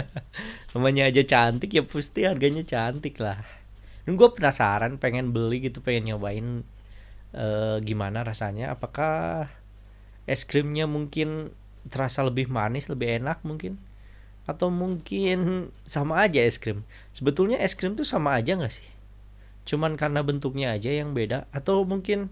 namanya 0.72 1.12
aja 1.12 1.22
cantik 1.22 1.70
ya 1.76 1.84
pasti 1.84 2.24
harganya 2.24 2.64
cantik 2.64 3.20
lah. 3.20 3.44
Dan 4.08 4.16
gue 4.16 4.28
penasaran 4.32 4.96
pengen 4.96 5.36
beli 5.36 5.68
gitu 5.68 5.84
pengen 5.84 6.16
nyobain 6.16 6.64
uh, 7.36 7.76
gimana 7.84 8.24
rasanya 8.24 8.72
apakah 8.72 9.46
es 10.30 10.46
krimnya 10.46 10.86
mungkin 10.86 11.50
terasa 11.90 12.22
lebih 12.22 12.46
manis 12.46 12.86
lebih 12.86 13.18
enak 13.18 13.42
mungkin. 13.42 13.74
Atau 14.46 14.70
mungkin 14.70 15.70
sama 15.90 16.22
aja 16.22 16.38
es 16.38 16.62
krim. 16.62 16.86
Sebetulnya 17.18 17.58
es 17.58 17.74
krim 17.74 17.98
tuh 17.98 18.06
sama 18.06 18.38
aja 18.38 18.54
nggak 18.54 18.70
sih? 18.70 18.88
Cuman 19.66 19.98
karena 19.98 20.22
bentuknya 20.22 20.78
aja 20.78 20.94
yang 20.94 21.18
beda. 21.18 21.50
Atau 21.50 21.82
mungkin 21.82 22.30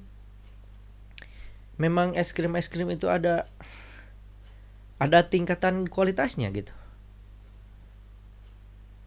memang 1.75 2.15
es 2.15 2.31
krim 2.31 2.55
es 2.55 2.71
krim 2.71 2.87
itu 2.95 3.11
ada 3.11 3.51
ada 5.03 5.27
tingkatan 5.27 5.91
kualitasnya 5.91 6.55
gitu. 6.55 6.75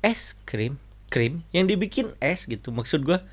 Es 0.03 0.36
krim 0.43 0.75
krim 1.12 1.43
yang 1.55 1.67
dibikin 1.67 2.15
es 2.24 2.48
gitu. 2.48 2.71
Maksud 2.71 3.03
gua 3.03 3.24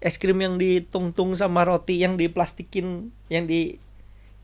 es 0.00 0.16
krim 0.20 0.40
yang 0.40 0.56
ditungtung 0.60 1.36
sama 1.36 1.64
roti 1.64 2.00
yang 2.00 2.20
diplastikin 2.20 3.12
yang 3.32 3.48
di 3.48 3.80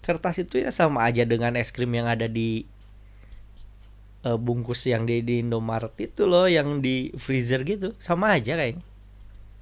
kertas 0.07 0.39
itu 0.39 0.63
ya 0.63 0.71
sama 0.71 1.03
aja 1.03 1.27
dengan 1.27 1.59
es 1.59 1.75
krim 1.75 1.91
yang 1.91 2.07
ada 2.07 2.31
di 2.31 2.63
uh, 4.23 4.39
bungkus 4.39 4.87
yang 4.87 5.03
di, 5.03 5.19
di 5.27 5.43
Indomaret 5.43 5.99
itu 5.99 6.31
loh 6.31 6.47
yang 6.47 6.79
di 6.79 7.11
freezer 7.19 7.67
gitu. 7.67 7.99
Sama 7.99 8.39
aja 8.39 8.55
kayaknya. 8.55 8.87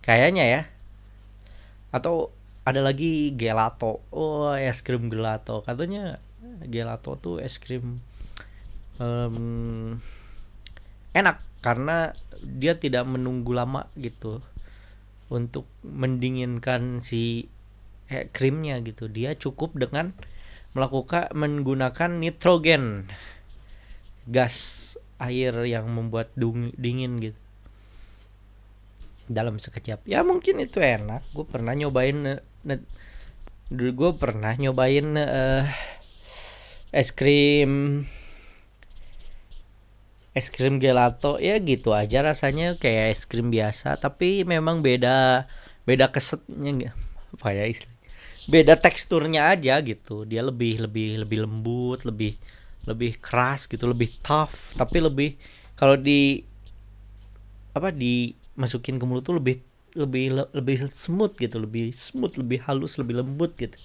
Kayaknya 0.05 0.45
ya. 0.45 0.63
Atau 1.97 2.29
ada 2.69 2.85
lagi 2.85 3.33
gelato. 3.33 4.05
Oh 4.13 4.53
es 4.53 4.85
krim 4.85 5.09
gelato. 5.09 5.65
Katanya 5.65 6.21
gelato 6.69 7.17
tuh 7.17 7.41
es 7.41 7.57
krim 7.57 8.05
um, 9.01 9.97
enak 11.17 11.41
karena 11.65 12.13
dia 12.45 12.77
tidak 12.77 13.09
menunggu 13.09 13.57
lama 13.57 13.89
gitu 13.97 14.45
untuk 15.33 15.65
mendinginkan 15.81 17.01
si 17.01 17.49
eh, 18.13 18.29
krimnya 18.29 18.79
gitu. 18.85 19.09
Dia 19.09 19.33
cukup 19.33 19.73
dengan 19.73 20.13
melakukan 20.75 21.31
menggunakan 21.33 22.11
nitrogen 22.19 23.07
gas 24.27 24.83
air 25.23 25.55
yang 25.65 25.87
membuat 25.87 26.35
dingin 26.35 27.23
gitu. 27.23 27.41
Dalam 29.31 29.57
sekejap. 29.57 30.05
Ya 30.05 30.21
mungkin 30.21 30.61
itu 30.61 30.83
enak. 30.83 31.25
Gue 31.33 31.47
pernah 31.49 31.73
nyobain 31.73 32.43
dulu 33.73 33.91
gue 33.97 34.11
pernah 34.21 34.53
nyobain 34.53 35.17
uh, 35.17 35.65
es 36.93 37.09
krim 37.17 38.05
es 40.37 40.51
krim 40.53 40.83
gelato. 40.83 41.41
Ya 41.41 41.57
gitu 41.63 41.97
aja 41.97 42.21
rasanya 42.21 42.77
kayak 42.77 43.17
es 43.17 43.23
krim 43.25 43.49
biasa. 43.49 43.97
Tapi 43.97 44.45
memang 44.45 44.83
beda 44.85 45.49
beda 45.89 46.11
kesetnya 46.13 46.93
ya 47.41 47.65
istilah 47.67 47.94
beda 48.49 48.77
teksturnya 48.77 49.53
aja 49.57 49.81
gitu. 49.81 50.29
Dia 50.29 50.45
lebih 50.45 50.85
lebih 50.85 51.25
lebih 51.25 51.39
lembut 51.49 52.05
lebih 52.05 52.37
lebih 52.85 53.17
keras 53.21 53.65
gitu 53.71 53.89
lebih 53.89 54.13
tough. 54.21 54.53
Tapi 54.77 54.99
lebih 55.01 55.31
kalau 55.79 55.97
di 55.97 56.45
apa 57.75 57.91
dimasukin 57.91 59.01
ke 59.01 59.05
mulut 59.09 59.27
tuh 59.27 59.41
lebih 59.41 59.59
lebih 59.97 60.45
lebih 60.53 60.77
smooth 60.91 61.35
gitu. 61.41 61.57
Lebih 61.63 61.95
smooth 61.95 62.35
lebih 62.41 62.59
halus 62.69 63.01
lebih 63.01 63.25
lembut 63.25 63.57
gitu. 63.57 63.77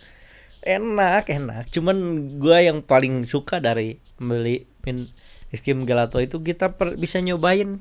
Enak 0.68 1.32
enak. 1.32 1.72
Cuman 1.72 2.28
gue 2.36 2.58
yang 2.68 2.84
paling 2.84 3.24
suka 3.24 3.64
dari 3.64 3.96
beli 4.20 4.68
min 4.84 5.08
es 5.50 5.64
krim 5.66 5.88
gelato 5.88 6.20
itu 6.20 6.44
kita 6.44 6.76
per, 6.76 7.00
bisa 7.00 7.24
nyobain. 7.24 7.80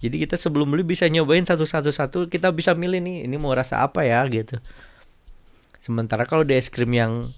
Jadi 0.00 0.16
kita 0.16 0.40
sebelum 0.40 0.72
beli 0.72 0.82
bisa 0.82 1.06
nyobain 1.06 1.44
satu 1.44 1.68
satu 1.68 1.92
satu 1.92 2.18
kita 2.26 2.50
bisa 2.56 2.72
milih 2.72 3.04
nih 3.04 3.28
ini 3.28 3.36
mau 3.36 3.52
rasa 3.52 3.84
apa 3.84 4.00
ya 4.00 4.24
gitu 4.32 4.56
sementara 5.80 6.28
kalau 6.28 6.44
di 6.44 6.56
es 6.56 6.68
krim 6.68 6.92
yang 6.92 7.28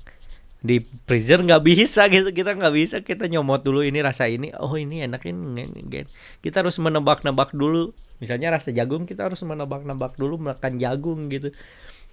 di 0.63 0.79
freezer 1.11 1.43
nggak 1.43 1.63
bisa 1.67 2.07
gitu 2.15 2.31
kita 2.31 2.55
nggak 2.55 2.75
bisa 2.75 2.97
kita 3.03 3.27
nyomot 3.27 3.67
dulu 3.67 3.83
ini 3.83 3.99
rasa 3.99 4.31
ini 4.31 4.55
oh 4.55 4.79
ini 4.79 5.03
enak 5.03 5.27
ini 5.27 5.67
kita 6.39 6.63
harus 6.63 6.79
menebak-nebak 6.79 7.51
dulu. 7.55 7.91
Misalnya 8.23 8.55
rasa 8.55 8.71
jagung 8.71 9.03
kita 9.03 9.27
harus 9.27 9.43
menebak-nebak 9.43 10.15
dulu 10.15 10.39
makan 10.39 10.79
jagung 10.79 11.27
gitu. 11.27 11.51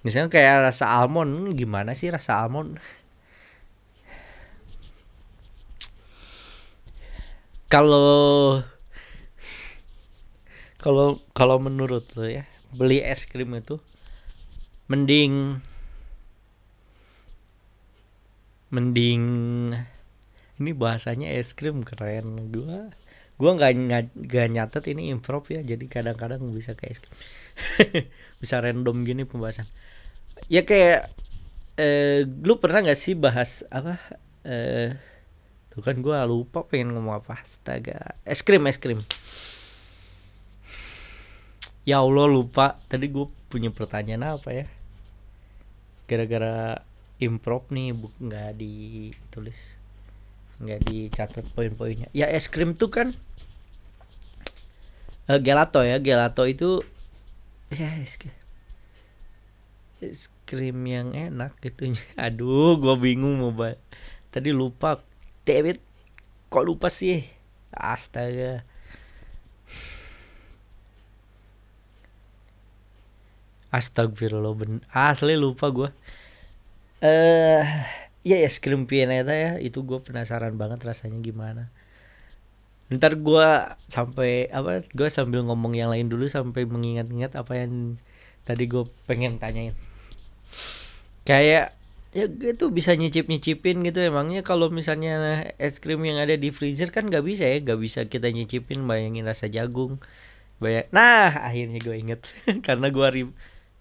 Misalnya 0.02 0.32
kayak 0.34 0.74
rasa 0.74 0.90
almond 0.90 1.30
hmm, 1.30 1.54
gimana 1.54 1.94
sih 1.94 2.10
rasa 2.10 2.42
almond? 2.42 2.82
Kalau 7.70 8.58
kalau 10.82 11.22
kalau 11.36 11.62
menurut 11.62 12.02
lo 12.18 12.26
ya 12.26 12.42
beli 12.74 12.98
es 12.98 13.28
krim 13.30 13.54
itu 13.54 13.78
mending 14.90 15.62
mending 18.70 19.22
ini 20.60 20.70
bahasanya 20.76 21.34
es 21.34 21.52
krim 21.56 21.82
keren. 21.82 22.50
Gua 22.54 22.94
gua 23.40 23.50
nggak 23.56 23.72
nggak 24.14 24.48
nyatet 24.52 24.84
ini 24.92 25.10
improv 25.10 25.48
ya 25.50 25.64
jadi 25.64 25.84
kadang-kadang 25.90 26.40
bisa 26.54 26.78
kayak 26.78 26.92
es 26.94 27.00
krim. 27.02 27.16
Bisa 28.40 28.56
random 28.62 29.04
gini 29.04 29.28
pembahasan. 29.28 29.68
Ya 30.48 30.64
kayak 30.64 31.12
eh 31.76 32.24
lu 32.24 32.56
pernah 32.56 32.80
nggak 32.84 33.00
sih 33.00 33.12
bahas 33.16 33.64
apa 33.68 34.00
eh 34.48 34.96
tuh 35.70 35.82
kan 35.84 36.00
gue 36.00 36.16
lupa 36.28 36.64
pengen 36.64 36.96
ngomong 36.96 37.20
apa. 37.20 37.42
Astaga 37.42 38.16
es 38.24 38.40
krim 38.40 38.64
es 38.70 38.80
krim. 38.80 39.02
Ya 41.88 42.04
Allah 42.04 42.28
lupa. 42.28 42.76
Tadi 42.88 43.08
gue 43.08 43.26
punya 43.48 43.72
pertanyaan 43.72 44.36
apa 44.36 44.52
ya? 44.52 44.66
Gara-gara 46.06 46.84
improv 47.20 47.68
nih 47.68 47.92
bu 47.92 48.08
nggak 48.16 48.56
ditulis 48.56 49.76
nggak 50.60 50.80
dicatat 50.88 51.46
poin-poinnya. 51.56 52.08
Ya 52.16 52.28
es 52.28 52.48
krim 52.48 52.76
tuh 52.76 52.92
kan 52.92 53.12
uh, 55.28 55.40
gelato 55.40 55.80
ya 55.84 56.00
gelato 56.00 56.44
itu 56.44 56.84
ya 57.72 57.96
es 58.00 58.16
krim 58.20 58.36
es 60.00 60.32
krim 60.48 60.80
yang 60.88 61.12
enak 61.12 61.56
gitu 61.60 61.92
aduh 62.16 62.80
gue 62.80 62.94
bingung 62.96 63.40
mau 63.40 63.52
bahas. 63.52 63.76
tadi 64.32 64.52
lupa 64.52 65.00
David 65.44 65.80
kok 66.52 66.66
lupa 66.66 66.92
sih? 66.92 67.24
Astaga. 67.70 68.66
Astagfirullah 73.70 74.52
ben 74.58 74.82
asli 74.90 75.38
lupa 75.38 75.70
gue 75.70 75.88
eh 77.02 77.62
ya 78.28 78.36
es 78.46 78.56
krim 78.62 78.82
pianeta 78.90 79.32
ya. 79.44 79.50
Itu 79.66 79.78
gue 79.88 79.98
penasaran 80.06 80.54
banget 80.60 80.80
rasanya 80.88 81.18
gimana. 81.28 81.62
Ntar 82.90 83.12
gue 83.26 83.48
sampai 83.96 84.30
apa 84.58 84.82
gue 84.98 85.08
sambil 85.16 85.40
ngomong 85.46 85.72
yang 85.78 85.90
lain 85.94 86.10
dulu 86.12 86.26
sampai 86.26 86.62
mengingat-ingat 86.66 87.32
apa 87.38 87.52
yang 87.62 87.72
tadi 88.46 88.64
gue 88.72 88.84
pengen 89.08 89.38
tanyain. 89.42 89.74
Kayak 91.28 91.76
ya 92.10 92.26
gitu 92.26 92.64
bisa 92.74 92.92
nyicip 92.98 93.26
nyicipin 93.30 93.76
gitu. 93.86 93.98
Emangnya 94.02 94.40
kalau 94.42 94.66
misalnya 94.78 95.12
es 95.62 95.78
krim 95.82 96.02
yang 96.08 96.18
ada 96.24 96.34
di 96.34 96.50
freezer 96.50 96.88
kan 96.90 97.06
nggak 97.10 97.24
bisa 97.30 97.44
ya? 97.46 97.56
Nggak 97.64 97.80
bisa 97.84 98.00
kita 98.12 98.28
nyicipin 98.34 98.80
bayangin 98.90 99.24
rasa 99.30 99.46
jagung. 99.56 99.92
Bayang 100.62 100.86
nah 100.96 101.30
akhirnya 101.48 101.78
gue 101.86 101.96
inget 102.02 102.20
karena 102.66 102.88
gue 102.94 103.06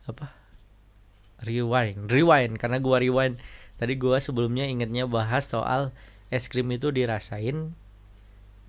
apa 0.09 0.38
rewind. 1.43 2.11
Rewind 2.11 2.59
karena 2.59 2.77
gua 2.79 2.99
rewind. 2.99 3.39
Tadi 3.79 3.95
gua 3.95 4.19
sebelumnya 4.19 4.67
ingetnya 4.67 5.07
bahas 5.07 5.47
soal 5.47 5.95
es 6.29 6.51
krim 6.51 6.69
itu 6.69 6.91
dirasain 6.91 7.73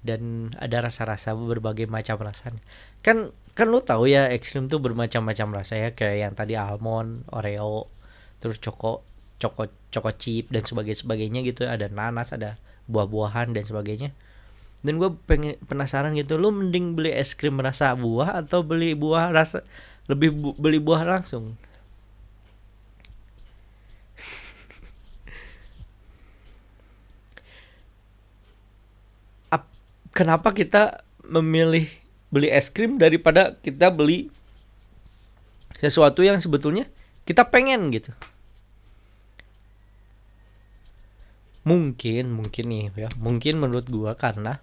dan 0.00 0.54
ada 0.56 0.80
rasa-rasa 0.88 1.36
berbagai 1.36 1.84
macam 1.84 2.16
rasa 2.24 2.56
kan 3.04 3.28
kan 3.52 3.66
lu 3.68 3.84
tahu 3.84 4.08
ya 4.08 4.32
es 4.32 4.48
krim 4.48 4.72
tuh 4.72 4.80
bermacam-macam 4.80 5.62
rasa 5.62 5.74
ya. 5.76 5.88
Kayak 5.92 6.16
yang 6.16 6.34
tadi 6.38 6.54
almond 6.56 7.26
oreo 7.34 7.90
terus 8.40 8.56
coko 8.62 9.04
coko 9.40 9.68
coko 9.92 10.10
chip 10.16 10.48
dan 10.48 10.64
sebagainya 10.64 11.00
sebagainya 11.04 11.40
gitu. 11.44 11.66
Ada 11.68 11.90
nanas 11.92 12.32
ada 12.32 12.56
buah-buahan 12.88 13.52
dan 13.52 13.64
sebagainya. 13.66 14.10
Dan 14.80 14.96
gue 14.96 15.12
pengen 15.28 15.60
penasaran 15.68 16.16
gitu 16.16 16.40
lu 16.40 16.48
mending 16.48 16.96
beli 16.96 17.12
es 17.12 17.36
krim 17.36 17.60
rasa 17.60 17.92
buah 17.92 18.40
atau 18.40 18.64
beli 18.64 18.96
buah 18.96 19.28
rasa 19.28 19.60
lebih 20.08 20.32
bu 20.32 20.50
beli 20.56 20.80
buah 20.80 21.04
langsung 21.04 21.60
kenapa 30.10 30.54
kita 30.54 31.02
memilih 31.26 31.86
beli 32.30 32.50
es 32.50 32.70
krim 32.70 32.98
daripada 32.98 33.58
kita 33.62 33.90
beli 33.90 34.30
sesuatu 35.78 36.22
yang 36.22 36.38
sebetulnya 36.38 36.86
kita 37.26 37.46
pengen 37.48 37.90
gitu? 37.94 38.10
Mungkin 41.64 42.32
mungkin 42.32 42.64
nih 42.72 42.90
ya. 42.96 43.10
Mungkin 43.20 43.60
menurut 43.60 43.86
gua 43.86 44.16
karena 44.16 44.58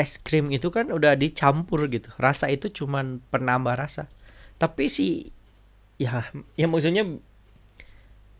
es 0.00 0.16
krim 0.16 0.48
itu 0.48 0.72
kan 0.72 0.88
udah 0.88 1.12
dicampur 1.14 1.84
gitu. 1.92 2.08
Rasa 2.16 2.48
itu 2.48 2.72
cuman 2.72 3.20
penambah 3.28 3.76
rasa. 3.76 4.08
Tapi 4.56 4.88
si 4.88 5.28
ya 6.00 6.24
ya 6.56 6.64
maksudnya 6.64 7.04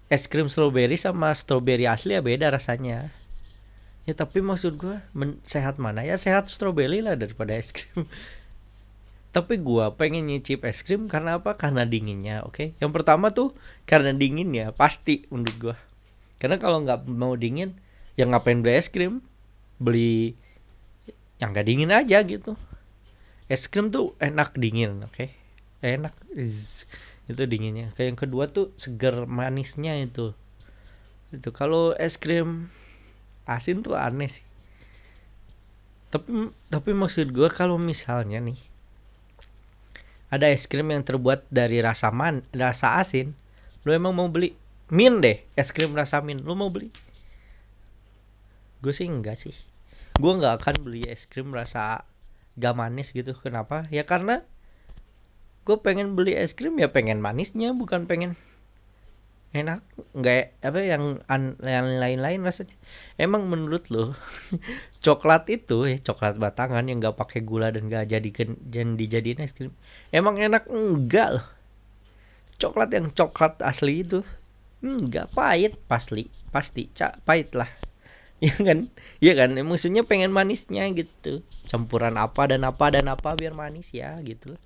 es 0.08 0.24
krim 0.26 0.48
strawberry 0.48 0.96
sama 0.96 1.36
strawberry 1.36 1.84
asli 1.84 2.16
ya 2.16 2.24
beda 2.24 2.48
rasanya 2.48 3.12
ya 4.08 4.14
tapi 4.16 4.40
maksud 4.40 4.80
gue 4.80 4.96
sehat 5.44 5.76
mana? 5.76 6.04
Ya 6.04 6.16
sehat 6.16 6.48
strawberry 6.48 7.04
lah 7.04 7.16
daripada 7.16 7.56
es 7.56 7.72
krim. 7.74 8.08
Tapi 9.30 9.62
gue 9.62 9.86
pengen 9.94 10.26
nyicip 10.26 10.66
es 10.66 10.82
krim 10.82 11.06
karena 11.06 11.38
apa? 11.38 11.54
Karena 11.54 11.86
dinginnya 11.86 12.42
oke? 12.42 12.50
Okay? 12.50 12.68
yang 12.82 12.90
pertama 12.90 13.30
tuh 13.30 13.54
karena 13.86 14.10
dingin 14.10 14.50
ya 14.50 14.74
pasti 14.74 15.22
menurut 15.30 15.56
gue 15.62 15.76
karena 16.40 16.56
kalau 16.56 16.82
nggak 16.82 17.06
mau 17.06 17.36
dingin 17.36 17.76
ya 18.16 18.24
ngapain 18.26 18.64
beli 18.64 18.80
es 18.80 18.88
krim? 18.88 19.20
Beli 19.76 20.34
yang 21.40 21.56
gak 21.56 21.68
dingin 21.68 21.92
aja 21.92 22.20
gitu. 22.24 22.56
Es 23.48 23.68
krim 23.68 23.92
tuh 23.92 24.16
enak 24.20 24.56
dingin 24.56 25.04
oke? 25.04 25.14
Okay? 25.14 25.30
enak 25.80 26.12
itu 27.30 27.42
dinginnya. 27.48 27.92
Kayak 27.96 28.08
yang 28.12 28.20
kedua 28.20 28.44
tuh 28.52 28.72
segar 28.76 29.24
manisnya 29.24 29.96
itu. 30.00 30.36
Itu 31.32 31.52
kalau 31.52 31.96
es 31.96 32.20
krim 32.20 32.68
asin 33.50 33.82
tuh 33.82 33.98
aneh 33.98 34.30
sih. 34.30 34.46
Tapi 36.10 36.50
tapi 36.70 36.90
maksud 36.90 37.30
gue 37.30 37.48
kalau 37.50 37.78
misalnya 37.78 38.42
nih 38.42 38.58
ada 40.30 40.46
es 40.50 40.70
krim 40.70 40.90
yang 40.90 41.02
terbuat 41.02 41.46
dari 41.50 41.82
rasa 41.82 42.14
man 42.14 42.46
rasa 42.54 43.02
asin 43.02 43.34
lu 43.82 43.90
emang 43.94 44.14
mau 44.14 44.30
beli? 44.30 44.54
Min 44.90 45.22
deh 45.22 45.42
es 45.54 45.70
krim 45.70 45.94
rasa 45.94 46.22
min 46.22 46.42
lu 46.42 46.54
mau 46.54 46.70
beli? 46.70 46.90
Gue 48.82 48.94
sih 48.94 49.06
enggak 49.06 49.38
sih. 49.38 49.54
Gue 50.18 50.32
nggak 50.34 50.62
akan 50.62 50.76
beli 50.86 51.06
es 51.06 51.26
krim 51.26 51.54
rasa 51.54 52.06
gak 52.58 52.74
manis 52.76 53.14
gitu. 53.14 53.32
Kenapa? 53.38 53.86
Ya 53.88 54.04
karena 54.04 54.42
gue 55.64 55.76
pengen 55.78 56.18
beli 56.18 56.34
es 56.34 56.56
krim 56.56 56.74
ya 56.80 56.90
pengen 56.90 57.22
manisnya 57.22 57.70
bukan 57.76 58.10
pengen 58.10 58.34
enak. 59.50 59.82
Nggak 60.14 60.62
apa 60.62 60.80
yang 60.82 61.04
an, 61.26 61.58
yang 61.62 61.98
lain-lain 61.98 62.40
rasanya. 62.46 62.74
Emang 63.18 63.50
menurut 63.50 63.86
lo 63.90 64.14
coklat 65.04 65.50
itu 65.50 65.90
ya 65.90 65.98
coklat 65.98 66.38
batangan 66.38 66.86
yang 66.86 67.02
nggak 67.02 67.18
pakai 67.18 67.42
gula 67.42 67.74
dan 67.74 67.90
gak 67.90 68.10
jadi 68.10 68.28
dan 68.62 68.94
dijadiin 68.94 69.42
es 69.42 69.54
krim 69.54 69.74
emang 70.14 70.38
enak? 70.38 70.70
Enggak 70.70 71.40
loh. 71.40 71.46
Coklat 72.60 72.90
yang 72.94 73.10
coklat 73.10 73.58
asli 73.64 74.06
itu 74.06 74.22
enggak 74.80 75.28
pahit 75.36 75.76
pasti 75.84 76.32
pasti 76.48 76.88
cak 76.96 77.20
pahit 77.26 77.52
lah 77.52 77.68
ya 78.44 78.54
kan? 78.56 78.88
Ya 79.20 79.32
kan? 79.36 79.52
Maksudnya 79.52 80.06
pengen 80.06 80.32
manisnya 80.32 80.88
gitu. 80.94 81.44
Campuran 81.68 82.16
apa 82.16 82.48
dan 82.48 82.64
apa 82.64 82.86
dan 82.88 83.06
apa 83.12 83.36
biar 83.36 83.52
manis 83.52 83.92
ya 83.92 84.16
gitu 84.24 84.56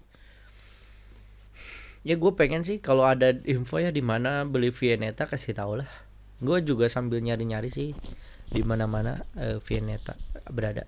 ya 2.04 2.20
gue 2.20 2.32
pengen 2.36 2.62
sih 2.68 2.78
kalau 2.84 3.08
ada 3.08 3.32
info 3.48 3.80
ya 3.80 3.88
di 3.88 4.04
mana 4.04 4.44
beli 4.44 4.68
Viennetta 4.68 5.24
kasih 5.24 5.56
tau 5.56 5.80
lah. 5.80 5.88
Gue 6.44 6.60
juga 6.60 6.86
sambil 6.92 7.24
nyari 7.24 7.48
nyari 7.48 7.72
sih 7.72 7.96
di 8.52 8.60
mana 8.60 8.84
mana 8.84 9.24
uh, 9.40 9.56
Viennetta 9.64 10.12
berada. 10.52 10.84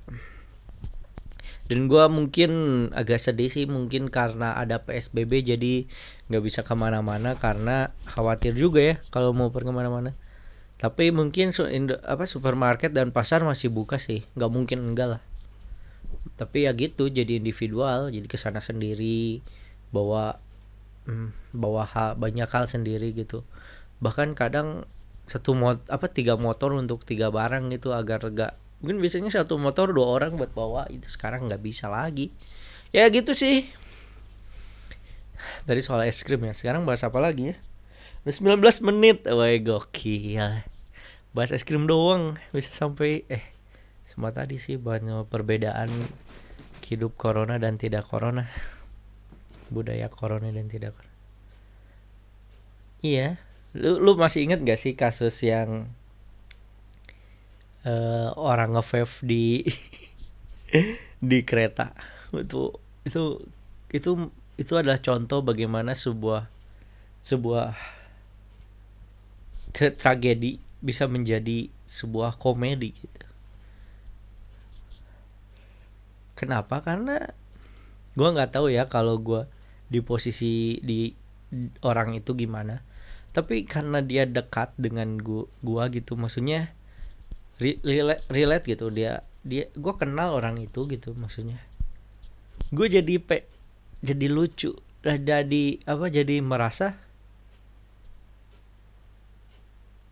Dan 1.67 1.91
gue 1.91 2.05
mungkin 2.07 2.51
agak 2.95 3.19
sedih 3.19 3.51
sih 3.51 3.67
mungkin 3.67 4.07
karena 4.07 4.55
ada 4.55 4.87
PSBB 4.87 5.43
jadi 5.43 5.91
nggak 6.31 6.45
bisa 6.45 6.61
ke 6.63 6.75
mana-mana 6.79 7.35
karena 7.35 7.91
khawatir 8.07 8.55
juga 8.55 8.81
ya 8.85 8.95
kalau 9.11 9.35
mau 9.35 9.51
pergi 9.51 9.73
ke 9.73 9.75
mana-mana. 9.75 10.15
Tapi 10.77 11.11
mungkin 11.11 11.51
apa 12.05 12.29
supermarket 12.29 12.93
dan 12.93 13.11
pasar 13.11 13.43
masih 13.43 13.73
buka 13.73 13.97
sih. 13.97 14.23
Nggak 14.39 14.51
mungkin 14.53 14.79
enggak 14.93 15.19
lah. 15.19 15.23
Tapi 16.37 16.69
ya 16.69 16.77
gitu 16.77 17.09
jadi 17.09 17.41
individual 17.41 18.13
jadi 18.13 18.29
ke 18.29 18.37
sana 18.37 18.61
sendiri 18.61 19.41
bawa 19.91 20.39
hmm, 21.07 21.55
bawa 21.57 21.87
hal, 21.89 22.11
banyak 22.19 22.47
hal 22.51 22.67
sendiri 22.69 23.15
gitu. 23.15 23.47
Bahkan 24.03 24.37
kadang 24.37 24.85
satu 25.27 25.59
mot 25.59 25.83
apa 25.91 26.07
tiga 26.07 26.39
motor 26.39 26.71
untuk 26.77 27.03
tiga 27.03 27.35
barang 27.35 27.75
gitu 27.75 27.91
agar 27.91 28.23
gak 28.31 28.55
mungkin 28.79 29.03
biasanya 29.03 29.43
satu 29.43 29.59
motor 29.59 29.91
dua 29.91 30.07
orang 30.07 30.39
buat 30.39 30.55
bawa 30.55 30.87
itu 30.93 31.09
sekarang 31.11 31.51
nggak 31.51 31.63
bisa 31.65 31.91
lagi. 31.91 32.31
Ya 32.95 33.09
gitu 33.11 33.33
sih. 33.35 33.67
Dari 35.67 35.83
soal 35.83 36.07
es 36.07 36.23
krim 36.23 36.45
ya 36.47 36.55
sekarang 36.55 36.87
bahas 36.87 37.03
apa 37.03 37.19
lagi 37.19 37.53
ya? 37.53 37.57
Udah 38.27 38.59
19 38.59 38.83
menit, 38.83 39.27
wah 39.27 39.51
gokil. 39.59 40.63
Bahas 41.35 41.51
es 41.51 41.67
krim 41.67 41.91
doang 41.91 42.39
bisa 42.55 42.71
sampai 42.71 43.27
eh 43.31 43.45
semua 44.07 44.31
tadi 44.31 44.57
sih 44.63 44.79
banyak 44.79 45.27
perbedaan 45.27 45.91
hidup 46.87 47.19
corona 47.19 47.59
dan 47.59 47.75
tidak 47.75 48.07
corona. 48.07 48.47
Budaya 49.73 50.07
corona 50.13 50.51
dan 50.51 50.71
tidak 50.71 50.95
corona. 50.95 51.15
Iya, 53.05 53.29
lu 53.77 54.01
lu 54.01 54.17
masih 54.17 54.47
inget 54.49 54.65
gak 54.65 54.81
sih 54.81 54.97
kasus 54.97 55.37
yang 55.45 55.91
uh, 57.87 58.35
orang 58.35 58.75
nge 58.75 59.07
di 59.23 59.63
di 61.31 61.39
kereta 61.47 61.95
itu 62.35 62.75
itu 63.07 63.41
itu 63.95 64.11
itu 64.59 64.73
adalah 64.75 64.99
contoh 64.99 65.41
bagaimana 65.41 65.95
sebuah 65.95 66.51
sebuah 67.23 67.77
tragedi 69.77 70.59
bisa 70.81 71.05
menjadi 71.05 71.69
sebuah 71.87 72.41
komedi 72.41 72.97
gitu. 72.97 73.27
Kenapa? 76.37 76.81
Karena 76.85 77.21
gue 78.17 78.29
nggak 78.29 78.53
tahu 78.53 78.73
ya 78.73 78.89
kalau 78.89 79.21
gue 79.21 79.45
di 79.93 80.01
posisi 80.03 80.79
di 80.83 81.11
orang 81.87 82.19
itu 82.19 82.35
gimana. 82.35 82.83
Tapi 83.37 83.69
karena 83.69 84.01
dia 84.01 84.25
dekat 84.25 84.73
dengan 84.81 85.21
gua, 85.21 85.45
gua 85.61 85.93
gitu, 85.93 86.17
maksudnya 86.17 86.73
relate, 87.61 88.25
relate 88.33 88.65
gitu. 88.67 88.89
Dia 88.93 89.23
dia 89.47 89.71
gue 89.71 89.95
kenal 89.95 90.35
orang 90.35 90.59
itu 90.59 90.85
gitu 90.91 91.15
maksudnya. 91.15 91.63
Gue 92.75 92.91
jadi 92.91 93.23
pe 93.23 93.47
jadi 94.03 94.27
lucu 94.27 94.75
jadi 95.07 95.65
apa 95.87 96.11
jadi 96.11 96.43
merasa 96.43 96.99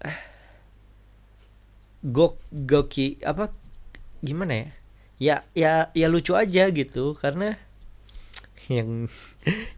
eh, 0.07 0.19
go 2.07 2.39
goki 2.55 3.19
apa 3.27 3.51
gimana 4.23 4.55
ya? 4.55 4.69
Ya 5.19 5.37
ya 5.55 5.73
ya 5.95 6.07
lucu 6.07 6.35
aja 6.39 6.71
gitu 6.71 7.19
karena 7.19 7.59
yang 8.69 9.11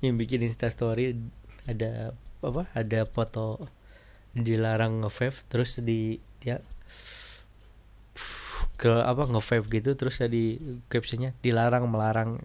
yang 0.04 0.14
bikin 0.14 0.46
instastory 0.46 1.18
ada 1.66 2.14
apa 2.44 2.70
ada 2.76 3.02
foto 3.08 3.66
dilarang 4.36 5.02
nge 5.02 5.48
terus 5.48 5.80
di 5.80 6.20
dia 6.38 6.60
ke 8.76 8.92
apa 8.92 9.24
nge 9.24 9.64
gitu 9.72 9.96
terus 9.96 10.20
di 10.28 10.60
captionnya 10.92 11.32
dilarang 11.40 11.88
melarang. 11.88 12.44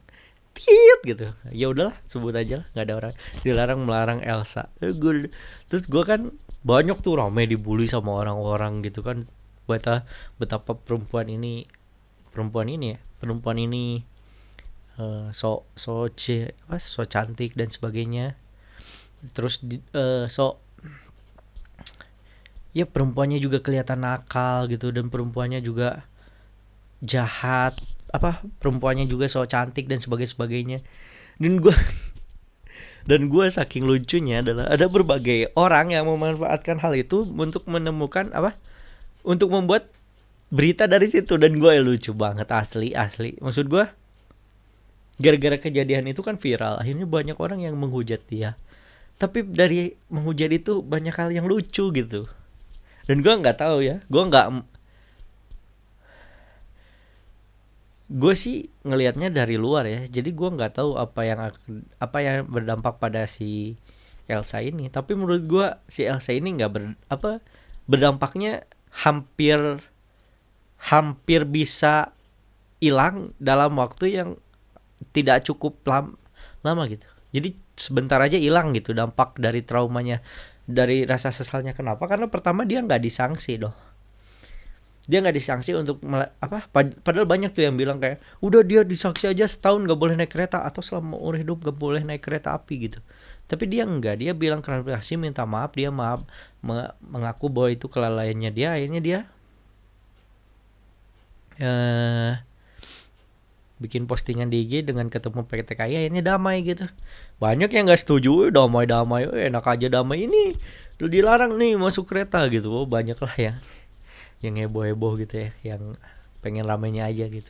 Tit 0.52 1.00
gitu. 1.08 1.32
Ya 1.56 1.72
udahlah 1.72 1.96
sebut 2.12 2.36
aja 2.36 2.64
lah 2.64 2.68
nggak 2.76 2.86
ada 2.88 2.94
orang. 3.00 3.14
Dilarang 3.44 3.80
melarang 3.88 4.20
Elsa. 4.20 4.68
Eh, 4.84 4.92
gue 4.92 5.32
terus 5.72 5.88
gue 5.88 6.04
kan 6.04 6.32
banyak 6.68 7.00
tuh 7.00 7.16
rame 7.20 7.48
dibully 7.48 7.88
sama 7.88 8.16
orang-orang 8.20 8.84
gitu 8.84 9.04
kan. 9.04 9.28
Betapa 9.68 10.04
betapa 10.40 10.76
perempuan 10.76 11.32
ini 11.32 11.64
perempuan 12.32 12.68
ini 12.68 12.96
ya 12.96 13.00
perempuan 13.20 13.60
ini 13.60 14.04
uh, 15.00 15.32
so 15.32 15.64
so 15.78 16.10
c 16.12 16.52
apa 16.68 16.82
so 16.82 17.06
cantik 17.08 17.56
dan 17.56 17.70
sebagainya. 17.72 18.36
Terus 19.38 19.62
di, 19.62 19.78
uh, 19.94 20.26
so 20.26 20.58
ya 22.72 22.88
perempuannya 22.88 23.38
juga 23.44 23.60
kelihatan 23.60 24.04
nakal 24.04 24.68
gitu 24.72 24.90
dan 24.92 25.08
perempuannya 25.12 25.62
juga 25.62 26.04
jahat. 27.04 27.78
Apa 28.12 28.44
perempuannya 28.60 29.08
juga 29.08 29.32
so 29.32 29.46
cantik 29.48 29.88
dan 29.88 30.02
sebagainya 30.02 30.32
sebagainya. 30.34 30.78
Dan 31.40 31.62
gue 31.64 31.76
dan 33.10 33.30
gue 33.30 33.46
saking 33.48 33.86
lucunya 33.86 34.42
adalah 34.44 34.68
ada 34.68 34.86
berbagai 34.90 35.54
orang 35.58 35.96
yang 35.96 36.10
memanfaatkan 36.10 36.78
hal 36.82 36.94
itu 36.98 37.24
untuk 37.26 37.66
menemukan 37.70 38.34
apa 38.34 38.58
untuk 39.22 39.54
membuat 39.54 39.88
berita 40.52 40.90
dari 40.90 41.08
situ. 41.08 41.38
Dan 41.38 41.62
gue 41.62 41.72
lucu 41.80 42.12
banget 42.12 42.50
asli 42.52 42.98
asli. 42.98 43.38
Maksud 43.40 43.70
gue 43.70 44.01
gara-gara 45.22 45.58
kejadian 45.62 46.10
itu 46.10 46.26
kan 46.26 46.36
viral 46.42 46.82
akhirnya 46.82 47.06
banyak 47.06 47.38
orang 47.38 47.62
yang 47.62 47.78
menghujat 47.78 48.26
dia. 48.26 48.58
Tapi 49.22 49.46
dari 49.46 49.94
menghujat 50.10 50.50
itu 50.50 50.82
banyak 50.82 51.14
hal 51.14 51.30
yang 51.30 51.46
lucu 51.46 51.94
gitu. 51.94 52.26
Dan 53.06 53.22
gue 53.22 53.34
nggak 53.34 53.62
tahu 53.62 53.86
ya 53.86 54.02
gue 54.10 54.24
nggak 54.26 54.46
gue 58.12 58.34
sih 58.36 58.68
ngelihatnya 58.84 59.30
dari 59.32 59.56
luar 59.56 59.86
ya. 59.86 60.02
Jadi 60.10 60.30
gue 60.34 60.50
nggak 60.52 60.82
tahu 60.82 60.98
apa 60.98 61.22
yang 61.24 61.40
apa 62.02 62.18
yang 62.20 62.50
berdampak 62.50 62.98
pada 62.98 63.30
si 63.30 63.78
Elsa 64.26 64.60
ini. 64.66 64.90
Tapi 64.90 65.14
menurut 65.14 65.44
gue 65.46 65.68
si 65.88 66.04
Elsa 66.04 66.34
ini 66.34 66.58
nggak 66.58 66.72
ber 66.74 66.98
apa 67.08 67.40
berdampaknya 67.86 68.66
hampir 68.92 69.80
hampir 70.82 71.46
bisa 71.46 72.10
hilang 72.82 73.38
dalam 73.38 73.78
waktu 73.78 74.06
yang 74.18 74.30
tidak 75.10 75.48
cukup 75.50 75.82
lam, 75.90 76.06
lama 76.62 76.84
gitu. 76.86 77.06
Jadi 77.32 77.56
sebentar 77.80 78.20
aja 78.22 78.38
hilang 78.38 78.76
gitu 78.78 78.94
dampak 78.94 79.40
dari 79.42 79.66
traumanya 79.66 80.22
dari 80.70 81.04
rasa 81.10 81.34
sesalnya 81.34 81.74
kenapa? 81.74 82.06
Karena 82.06 82.30
pertama 82.30 82.68
dia 82.68 82.84
nggak 82.84 83.02
disanksi 83.02 83.58
doh 83.58 83.74
dia 85.10 85.18
nggak 85.18 85.34
disanksi 85.36 85.74
untuk 85.74 85.98
apa? 86.40 86.70
Padahal 86.72 87.26
banyak 87.26 87.58
tuh 87.58 87.66
yang 87.66 87.76
bilang 87.76 87.98
kayak 87.98 88.22
udah 88.40 88.62
dia 88.62 88.86
disanksi 88.86 89.34
aja 89.34 89.50
setahun 89.50 89.90
nggak 89.90 89.98
boleh 89.98 90.14
naik 90.14 90.30
kereta 90.30 90.62
atau 90.62 90.86
selama 90.86 91.18
umur 91.18 91.42
hidup 91.42 91.66
nggak 91.66 91.78
boleh 91.78 92.02
naik 92.06 92.22
kereta 92.22 92.54
api 92.54 92.88
gitu. 92.88 93.00
Tapi 93.50 93.66
dia 93.66 93.84
enggak 93.84 94.22
dia 94.22 94.38
bilang 94.38 94.62
klarifikasi 94.62 95.18
minta 95.18 95.44
maaf 95.50 95.74
dia 95.74 95.90
maaf 95.90 96.22
mengaku 97.02 97.50
bahwa 97.50 97.70
itu 97.74 97.90
kelalaiannya 97.90 98.52
dia. 98.54 98.78
Akhirnya 98.78 99.02
dia 99.02 99.20
eh, 101.58 102.32
bikin 103.82 104.06
postingan 104.06 104.54
di 104.54 104.62
IG 104.62 104.86
dengan 104.86 105.10
ketemu 105.10 105.42
PTKI 105.50 106.06
akhirnya 106.06 106.22
damai 106.22 106.62
gitu. 106.62 106.86
Banyak 107.42 107.74
yang 107.74 107.90
nggak 107.90 108.06
setuju 108.06 108.54
damai 108.54 108.86
damai 108.86 109.26
enak 109.26 109.66
aja 109.66 109.90
damai 109.90 110.30
ini 110.30 110.54
dilarang 111.02 111.58
nih 111.58 111.82
masuk 111.82 112.06
kereta 112.14 112.46
gitu. 112.54 112.70
Oh, 112.70 112.86
banyak 112.86 113.18
lah 113.18 113.36
ya 113.36 113.54
yang 114.46 114.58
heboh-heboh 114.58 115.22
gitu 115.26 115.50
ya 115.50 115.50
yang 115.74 115.98
pengen 116.46 116.70
ramenya 116.70 117.10
aja 117.10 117.26
gitu. 117.26 117.50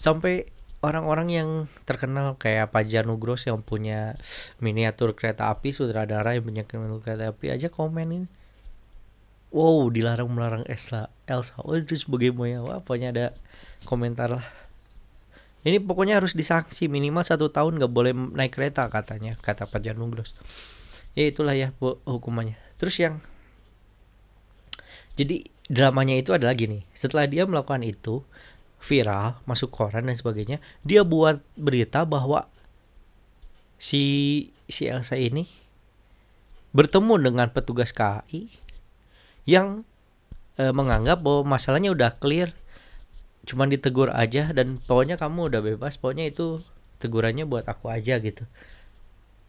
Sampai 0.00 0.48
orang-orang 0.80 1.28
yang 1.28 1.48
terkenal 1.84 2.36
kayak 2.40 2.72
Pajar 2.72 3.04
Nugros 3.04 3.44
yang 3.44 3.60
punya 3.60 4.16
miniatur 4.60 5.12
kereta 5.12 5.52
api 5.52 5.72
sutradara 5.76 6.36
yang 6.36 6.44
punya 6.44 6.64
miniatur 6.64 7.04
kereta 7.04 7.32
api 7.32 7.52
aja 7.52 7.68
komen 7.68 8.08
ini 8.08 8.39
wow 9.50 9.86
dilarang 9.90 10.30
melarang 10.30 10.64
Elsa. 10.66 11.10
Elsa 11.26 11.58
oh 11.62 11.76
itu 11.78 11.98
sebagai 11.98 12.34
moya 12.34 12.62
wah 12.62 12.82
pokoknya 12.82 13.08
ada 13.14 13.26
komentar 13.86 14.30
lah. 14.30 14.46
Ini 15.60 15.76
pokoknya 15.84 16.16
harus 16.16 16.32
disanksi 16.32 16.88
minimal 16.88 17.20
satu 17.20 17.52
tahun 17.52 17.76
nggak 17.76 17.92
boleh 17.92 18.12
naik 18.16 18.56
kereta 18.56 18.88
katanya 18.88 19.36
kata 19.44 19.68
Pajar 19.68 19.92
Nugros 19.92 20.32
ya 21.18 21.28
itulah 21.28 21.54
ya 21.54 21.74
hukumannya. 22.06 22.56
Terus 22.78 22.96
yang 22.96 23.20
jadi 25.18 25.44
dramanya 25.68 26.16
itu 26.16 26.32
adalah 26.32 26.56
gini. 26.56 26.86
Setelah 26.96 27.28
dia 27.28 27.44
melakukan 27.44 27.82
itu 27.84 28.24
viral 28.80 29.36
masuk 29.44 29.68
koran 29.68 30.08
dan 30.08 30.16
sebagainya 30.16 30.56
dia 30.80 31.04
buat 31.04 31.44
berita 31.52 32.08
bahwa 32.08 32.48
si 33.76 34.48
si 34.72 34.88
Elsa 34.88 35.20
ini 35.20 35.44
bertemu 36.72 37.20
dengan 37.20 37.52
petugas 37.52 37.92
KAI 37.92 38.48
yang 39.46 39.86
e, 40.60 40.72
menganggap 40.74 41.20
bahwa 41.20 41.56
masalahnya 41.56 41.92
udah 41.92 42.16
clear 42.16 42.52
cuman 43.48 43.72
ditegur 43.72 44.12
aja 44.12 44.52
dan 44.52 44.76
pokoknya 44.84 45.16
kamu 45.16 45.48
udah 45.48 45.60
bebas 45.64 45.96
pokoknya 45.96 46.28
itu 46.28 46.60
tegurannya 47.00 47.48
buat 47.48 47.64
aku 47.64 47.88
aja 47.88 48.20
gitu 48.20 48.44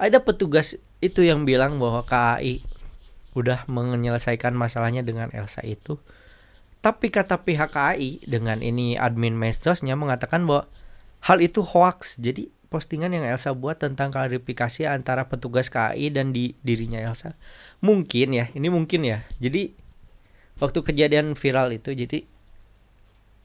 ada 0.01 0.17
petugas 0.17 0.73
itu 0.97 1.21
yang 1.21 1.45
bilang 1.45 1.77
bahwa 1.77 2.01
KAI 2.01 2.65
udah 3.37 3.69
menyelesaikan 3.69 4.51
masalahnya 4.51 5.05
dengan 5.05 5.31
Elsa 5.31 5.61
itu. 5.63 6.01
Tapi 6.81 7.13
kata 7.13 7.45
pihak 7.45 7.77
KAI 7.77 8.25
dengan 8.25 8.59
ini 8.65 8.97
admin 8.97 9.37
medsosnya 9.37 9.93
mengatakan 9.93 10.49
bahwa 10.49 10.65
hal 11.21 11.37
itu 11.37 11.61
hoax. 11.61 12.17
Jadi 12.17 12.49
postingan 12.73 13.13
yang 13.13 13.29
Elsa 13.29 13.53
buat 13.53 13.77
tentang 13.77 14.09
klarifikasi 14.09 14.89
antara 14.89 15.29
petugas 15.29 15.69
KAI 15.69 16.09
dan 16.09 16.33
di 16.33 16.57
dirinya 16.65 16.97
Elsa. 16.97 17.37
Mungkin 17.85 18.33
ya, 18.33 18.49
ini 18.57 18.73
mungkin 18.73 19.05
ya. 19.05 19.21
Jadi 19.37 19.77
waktu 20.61 20.79
kejadian 20.85 21.33
viral 21.33 21.73
itu 21.73 21.91
jadi 21.97 22.23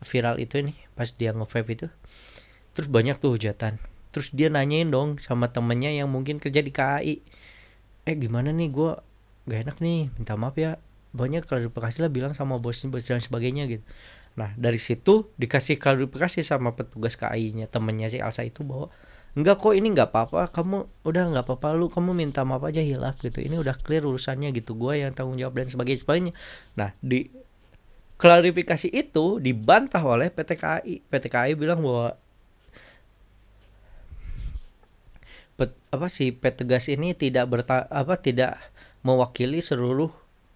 viral 0.04 0.36
itu 0.36 0.60
nih 0.60 0.76
pas 0.92 1.08
dia 1.08 1.32
nge 1.32 1.48
itu 1.72 1.88
terus 2.76 2.92
banyak 2.92 3.16
tuh 3.16 3.32
hujatan. 3.32 3.80
Terus 4.12 4.28
dia 4.32 4.52
nanyain 4.52 4.88
dong 4.88 5.16
sama 5.24 5.48
temennya 5.48 5.92
yang 5.92 6.12
mungkin 6.12 6.36
kerja 6.36 6.60
di 6.60 6.72
KAI 6.72 7.14
eh 8.06 8.16
gimana 8.16 8.52
nih? 8.52 8.68
Gue 8.68 8.92
gak 9.48 9.60
enak 9.64 9.76
nih 9.80 10.12
minta 10.12 10.36
maaf 10.36 10.56
ya. 10.60 10.76
Banyak 11.16 11.48
klarifikasi 11.48 12.04
lah 12.04 12.12
bilang 12.12 12.36
sama 12.36 12.60
bosnya 12.60 12.92
bos 12.92 13.08
dan 13.08 13.24
sebagainya 13.24 13.64
gitu. 13.72 13.84
Nah 14.36 14.52
dari 14.60 14.76
situ 14.76 15.32
dikasih 15.40 15.80
klarifikasi 15.80 16.44
sama 16.44 16.76
petugas 16.76 17.16
KAI-nya 17.16 17.72
temennya 17.72 18.12
si 18.12 18.20
Alsa 18.20 18.44
itu 18.44 18.60
bahwa 18.60 18.92
enggak 19.36 19.60
kok 19.60 19.74
ini 19.76 19.92
nggak 19.92 20.08
apa-apa. 20.10 20.48
Kamu 20.50 21.04
udah 21.04 21.22
nggak 21.36 21.44
apa-apa. 21.44 21.76
Lu 21.76 21.92
kamu 21.92 22.16
minta 22.16 22.42
maaf 22.42 22.64
aja 22.64 22.80
hilaf 22.80 23.20
gitu. 23.20 23.44
Ini 23.44 23.60
udah 23.60 23.76
clear 23.78 24.02
urusannya 24.02 24.50
gitu. 24.56 24.72
Gue 24.74 25.04
yang 25.04 25.12
tanggung 25.12 25.36
jawab 25.36 25.60
dan 25.60 25.68
sebagainya 25.68 26.32
nah 26.76 26.92
di 27.04 27.28
klarifikasi 28.16 28.88
itu 28.88 29.38
dibantah 29.44 30.00
oleh 30.00 30.32
PT 30.32 30.50
KAI 30.56 30.94
PT 31.04 31.24
KAI 31.28 31.52
bilang 31.52 31.84
bahwa 31.84 32.16
pet, 35.60 35.72
apa 35.92 36.08
sih 36.08 36.32
petugas 36.32 36.88
ini 36.88 37.12
tidak 37.12 37.44
berta 37.52 37.84
apa 37.92 38.16
tidak 38.16 38.56
mewakili 39.04 39.60
seluruh 39.60 40.08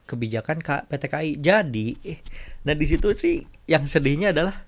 kebijakan 0.09 0.65
PT 0.65 1.05
KAI. 1.07 1.31
Jadi, 1.39 1.95
nah 2.67 2.75
di 2.75 2.87
situ 2.89 3.15
sih 3.15 3.47
yang 3.71 3.87
sedihnya 3.87 4.35
adalah 4.35 4.67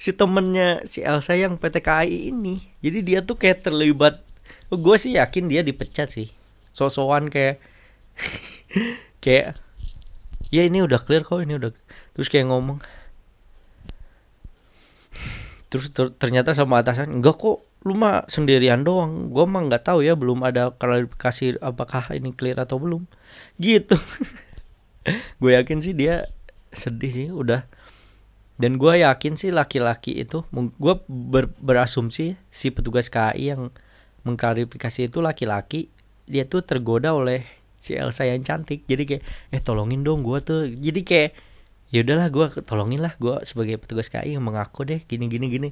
si 0.00 0.16
temennya 0.16 0.88
si 0.88 1.04
Elsa 1.04 1.36
yang 1.36 1.60
PT 1.60 1.84
KAI 1.84 2.32
ini. 2.32 2.64
Jadi 2.80 2.98
dia 3.04 3.20
tuh 3.20 3.36
kayak 3.36 3.68
terlibat 3.68 4.24
gue 4.72 4.96
sih 4.96 5.20
yakin 5.20 5.52
dia 5.52 5.60
dipecat 5.60 6.08
sih. 6.08 6.32
Sosokan 6.72 7.28
kayak 7.28 7.60
kayak 9.24 9.60
ya 10.48 10.64
ini 10.64 10.80
udah 10.80 11.04
clear 11.04 11.20
kok 11.20 11.44
ini 11.44 11.60
udah 11.60 11.76
terus 12.16 12.32
kayak 12.32 12.48
ngomong. 12.48 12.80
Terus 15.68 15.92
ter 15.92 16.16
ternyata 16.16 16.56
sama 16.56 16.80
atasan 16.80 17.20
enggak 17.20 17.36
kok 17.36 17.60
lu 17.84 17.92
mah 17.92 18.24
sendirian 18.32 18.80
doang. 18.80 19.28
Gue 19.28 19.44
mah 19.44 19.68
nggak 19.68 19.84
tahu 19.84 20.00
ya 20.00 20.16
belum 20.16 20.40
ada 20.48 20.72
klarifikasi 20.80 21.60
apakah 21.60 22.08
ini 22.16 22.32
clear 22.32 22.56
atau 22.56 22.80
belum. 22.80 23.04
Gitu. 23.60 24.00
Gue 25.40 25.60
yakin 25.60 25.84
sih 25.84 25.92
dia 25.92 26.24
sedih 26.72 27.12
sih 27.12 27.28
udah 27.28 27.68
dan 28.60 28.76
gue 28.76 29.00
yakin 29.00 29.40
sih 29.40 29.48
laki-laki 29.48 30.20
itu 30.20 30.44
gue 30.52 30.94
ber, 31.08 31.48
berasumsi 31.64 32.36
si 32.52 32.68
petugas 32.68 33.08
KAI 33.08 33.56
yang 33.56 33.72
mengklarifikasi 34.28 35.08
itu 35.08 35.24
laki-laki 35.24 35.88
dia 36.28 36.44
tuh 36.44 36.60
tergoda 36.60 37.16
oleh 37.16 37.42
si 37.80 37.96
Elsa 37.96 38.28
yang 38.28 38.44
cantik. 38.44 38.84
Jadi 38.84 39.02
kayak 39.08 39.22
eh 39.50 39.62
tolongin 39.64 40.04
dong 40.04 40.22
gue 40.22 40.38
tuh. 40.44 40.68
Jadi 40.68 41.00
kayak 41.02 41.30
ya 41.90 42.04
udahlah 42.04 42.28
gue 42.28 42.46
tolongin 42.68 43.00
lah 43.02 43.16
gue 43.16 43.40
sebagai 43.48 43.80
petugas 43.80 44.12
KAI 44.12 44.36
yang 44.36 44.44
mengaku 44.44 44.84
deh 44.84 45.00
gini 45.08 45.26
gini 45.26 45.46
gini. 45.48 45.68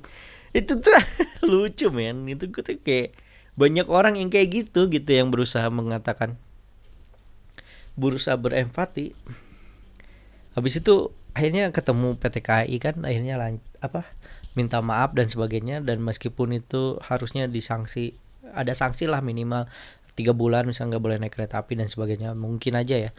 Itu 0.57 0.81
tuh 0.81 0.97
lucu 1.51 1.93
men. 1.93 2.25
Itu 2.27 2.49
gue 2.49 2.65
tuh 2.65 2.81
kayak 2.81 3.15
banyak 3.55 3.87
orang 3.87 4.17
yang 4.17 4.33
kayak 4.33 4.49
gitu 4.51 4.89
gitu 4.89 5.11
yang 5.13 5.29
berusaha 5.29 5.69
mengatakan 5.69 6.41
berusaha 8.01 8.35
berempati. 8.35 9.13
Habis 10.57 10.81
itu 10.81 11.13
akhirnya 11.37 11.73
ketemu 11.73 12.17
PT 12.17 12.37
KAI 12.45 12.77
kan 12.81 12.97
akhirnya 13.05 13.35
apa 13.81 14.05
minta 14.59 14.83
maaf 14.83 15.15
dan 15.15 15.31
sebagainya. 15.31 15.85
Dan 15.85 16.03
meskipun 16.03 16.57
itu 16.57 16.99
harusnya 17.05 17.47
disanksi 17.47 18.17
ada 18.57 18.73
sanksi 18.73 19.05
lah 19.07 19.21
minimal 19.21 19.69
tiga 20.17 20.35
bulan 20.35 20.67
misalnya 20.67 20.97
nggak 20.97 21.05
boleh 21.05 21.19
naik 21.23 21.35
kereta 21.39 21.63
api 21.63 21.79
dan 21.79 21.87
sebagainya 21.87 22.35
mungkin 22.35 22.75
aja 22.75 23.09
ya. 23.09 23.11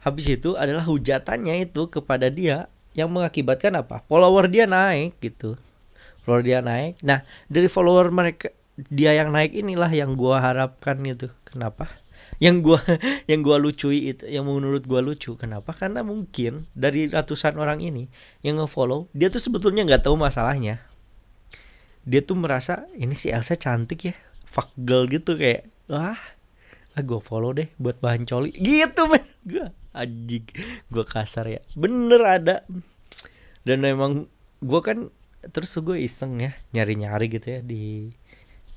Habis 0.00 0.40
itu 0.40 0.56
adalah 0.56 0.84
hujatannya 0.84 1.68
itu 1.68 1.88
kepada 1.88 2.28
dia 2.28 2.68
yang 2.96 3.12
mengakibatkan 3.12 3.76
apa? 3.76 4.04
Follower 4.08 4.48
dia 4.48 4.64
naik 4.64 5.16
gitu. 5.20 5.56
Follower 6.24 6.44
dia 6.44 6.58
naik. 6.64 7.00
Nah 7.04 7.24
dari 7.52 7.68
follower 7.68 8.08
mereka 8.08 8.52
dia 8.90 9.14
yang 9.14 9.30
naik 9.30 9.54
inilah 9.54 9.90
yang 9.92 10.18
gua 10.18 10.42
harapkan 10.42 10.98
gitu 11.06 11.30
kenapa 11.46 11.86
yang 12.42 12.60
gua 12.60 12.82
yang 13.30 13.40
gua 13.44 13.56
lucui 13.60 14.12
itu 14.12 14.24
yang 14.26 14.46
menurut 14.46 14.84
gua 14.84 15.00
lucu 15.00 15.34
kenapa? 15.38 15.74
Karena 15.74 16.02
mungkin 16.02 16.66
dari 16.74 17.06
ratusan 17.08 17.56
orang 17.56 17.80
ini 17.80 18.10
yang 18.44 18.58
ngefollow 18.60 19.08
dia 19.16 19.30
tuh 19.30 19.42
sebetulnya 19.42 19.86
nggak 19.86 20.06
tahu 20.06 20.16
masalahnya. 20.18 20.82
Dia 22.04 22.20
tuh 22.20 22.36
merasa 22.36 22.84
ini 22.94 23.16
si 23.16 23.32
Elsa 23.32 23.56
cantik 23.56 24.12
ya 24.12 24.14
fuck 24.54 24.70
girl 24.78 25.10
gitu 25.10 25.34
kayak 25.34 25.66
wah 25.90 26.14
ah 26.94 27.02
gue 27.02 27.18
follow 27.18 27.50
deh 27.50 27.66
buat 27.82 27.98
bahan 27.98 28.22
coli. 28.22 28.54
Gitu 28.66 29.02
men. 29.10 29.26
Gue 29.42 29.66
anjing 29.90 30.46
gue 30.94 31.04
kasar 31.04 31.50
ya. 31.50 31.60
Bener 31.74 32.22
ada. 32.22 32.62
Dan 33.66 33.82
memang 33.82 34.30
gue 34.62 34.80
kan 34.80 35.10
terus 35.50 35.76
gue 35.76 36.00
iseng 36.00 36.40
ya 36.40 36.56
nyari-nyari 36.72 37.28
gitu 37.28 37.46
ya 37.58 37.60
di 37.60 38.14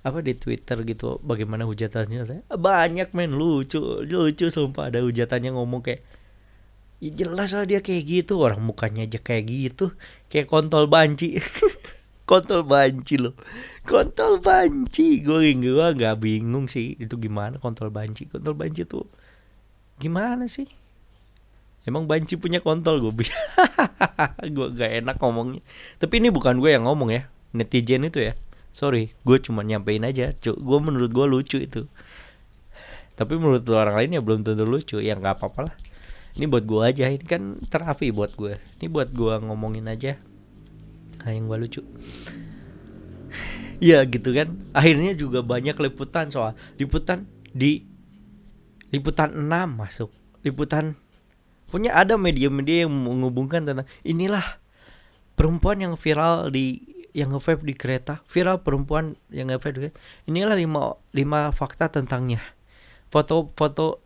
apa 0.07 0.23
di 0.23 0.33
Twitter 0.33 0.81
gitu 0.87 1.19
bagaimana 1.19 1.67
hujatannya? 1.67 2.47
Banyak 2.47 3.11
men 3.11 3.35
lucu 3.35 3.79
lucu 4.07 4.47
sumpah. 4.47 4.87
Ada 4.87 5.03
hujatannya 5.03 5.51
ngomong 5.53 5.83
kayak 5.83 6.01
ya 6.97 7.13
jelas 7.13 7.53
lah 7.53 7.69
dia 7.69 7.85
kayak 7.85 8.03
gitu 8.09 8.41
orang 8.41 8.63
mukanya 8.65 9.05
aja 9.05 9.21
kayak 9.21 9.45
gitu 9.51 9.91
kayak 10.31 10.47
kontol 10.47 10.87
banci. 10.87 11.37
Kontol 12.27 12.67
banci 12.67 13.15
loh. 13.15 13.39
Kontol 13.87 14.43
banci 14.43 15.23
gue 15.23 15.47
gue 15.55 15.87
nggak 15.95 16.19
bingung 16.19 16.67
sih 16.67 16.99
itu 16.99 17.15
gimana 17.15 17.55
kontol 17.55 17.87
banci. 17.87 18.27
Kontol 18.27 18.51
banci 18.51 18.83
tuh 18.83 19.07
gimana 19.95 20.43
sih? 20.51 20.67
Emang 21.87 22.03
banci 22.03 22.35
punya 22.35 22.59
kontol 22.59 22.99
gue 22.99 23.15
gue 23.15 24.67
gak 24.75 24.91
enak 24.91 25.15
ngomongnya. 25.23 25.63
Tapi 26.03 26.19
ini 26.19 26.27
bukan 26.27 26.59
gue 26.59 26.75
yang 26.75 26.83
ngomong 26.83 27.15
ya 27.15 27.31
netizen 27.55 28.03
itu 28.03 28.19
ya 28.19 28.35
sorry 28.77 29.17
gue 29.25 29.37
cuma 29.41 29.65
nyampein 29.65 30.05
aja. 30.05 30.37
Gue 30.37 30.77
menurut 30.77 31.09
gue 31.09 31.25
lucu 31.25 31.57
itu. 31.57 31.89
Tapi 33.17 33.33
menurut 33.33 33.65
orang 33.73 33.97
lain 33.97 34.13
ya 34.13 34.21
belum 34.21 34.45
tentu 34.45 34.69
lucu. 34.69 35.01
Ya 35.01 35.17
nggak 35.17 35.41
apa-apa 35.41 35.73
lah. 35.73 35.75
Ini 36.37 36.45
buat 36.45 36.69
gue 36.69 36.81
aja. 36.85 37.09
Ini 37.09 37.25
kan 37.25 37.57
terapi 37.65 38.13
buat 38.13 38.37
gue 38.37 38.61
ini 38.77 38.85
buat 38.85 39.09
gue 39.09 39.33
ngomongin 39.41 39.89
aja 39.89 40.21
hal 41.25 41.31
yang 41.33 41.49
gue 41.49 41.57
lucu. 41.57 41.81
Ya 43.81 44.05
gitu 44.05 44.29
kan. 44.37 44.53
Akhirnya 44.77 45.17
juga 45.17 45.41
banyak 45.41 45.73
liputan 45.81 46.29
soal 46.29 46.53
liputan 46.77 47.25
di 47.57 47.81
liputan 48.93 49.33
6 49.33 49.49
masuk. 49.73 50.13
Liputan 50.45 50.93
punya 51.67 51.97
ada 51.97 52.15
media-media 52.15 52.85
yang 52.85 52.93
menghubungkan 52.93 53.65
tentang 53.65 53.89
inilah 54.05 54.61
perempuan 55.35 55.81
yang 55.81 55.93
viral 55.99 56.47
di 56.53 56.96
yang 57.17 57.33
nge 57.33 57.65
di 57.65 57.73
kereta 57.73 58.21
viral 58.29 58.61
perempuan 58.61 59.17
yang 59.33 59.49
nge 59.49 59.73
di 59.73 59.79
kereta. 59.89 59.97
Inilah 60.29 60.53
lima 60.53 60.93
lima 61.17 61.49
fakta 61.49 61.89
tentangnya. 61.89 62.37
Foto-foto 63.09 63.97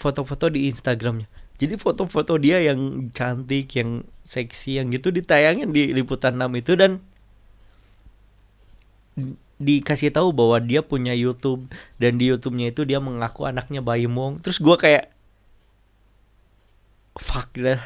foto-foto 0.00 0.48
di 0.48 0.72
Instagramnya. 0.72 1.28
Jadi 1.60 1.76
foto-foto 1.76 2.40
dia 2.40 2.58
yang 2.64 3.12
cantik 3.12 3.68
yang 3.76 4.02
seksi 4.24 4.80
yang 4.80 4.88
gitu 4.90 5.12
ditayangin 5.12 5.70
di 5.70 5.92
liputan 5.92 6.40
6 6.40 6.50
itu 6.58 6.72
dan 6.74 6.98
dikasih 9.62 10.10
tahu 10.10 10.34
bahwa 10.34 10.58
dia 10.58 10.82
punya 10.82 11.14
YouTube 11.14 11.70
dan 12.02 12.18
di 12.18 12.26
YouTube-nya 12.32 12.74
itu 12.74 12.82
dia 12.82 12.98
mengaku 12.98 13.46
anaknya 13.46 13.84
Bayi 13.84 14.10
Mong. 14.10 14.42
Terus 14.42 14.58
gue 14.58 14.74
kayak 14.74 15.14
fuck 17.14 17.54
dah. 17.54 17.78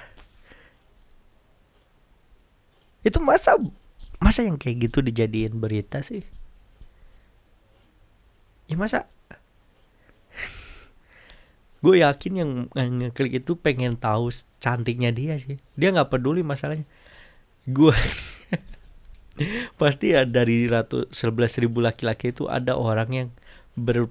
Itu 3.04 3.20
masa 3.20 3.60
masa 4.18 4.42
yang 4.46 4.58
kayak 4.58 4.90
gitu 4.90 4.98
dijadiin 5.02 5.58
berita 5.62 6.02
sih? 6.02 6.22
Ya 8.68 8.76
masa? 8.76 9.06
Gue 11.84 12.02
yakin 12.02 12.32
yang 12.34 12.50
ngeklik 12.74 13.42
itu 13.42 13.56
pengen 13.56 13.96
tahu 13.96 14.28
cantiknya 14.58 15.14
dia 15.14 15.38
sih. 15.38 15.56
Dia 15.78 15.94
nggak 15.94 16.10
peduli 16.10 16.42
masalahnya. 16.42 16.84
Gue 17.64 17.94
pasti 19.80 20.12
ya 20.12 20.26
dari 20.26 20.66
ratu 20.66 21.06
sebelas 21.14 21.54
ribu 21.62 21.78
laki-laki 21.78 22.34
itu 22.34 22.50
ada 22.50 22.74
orang 22.74 23.10
yang 23.14 23.28
ber 23.78 24.10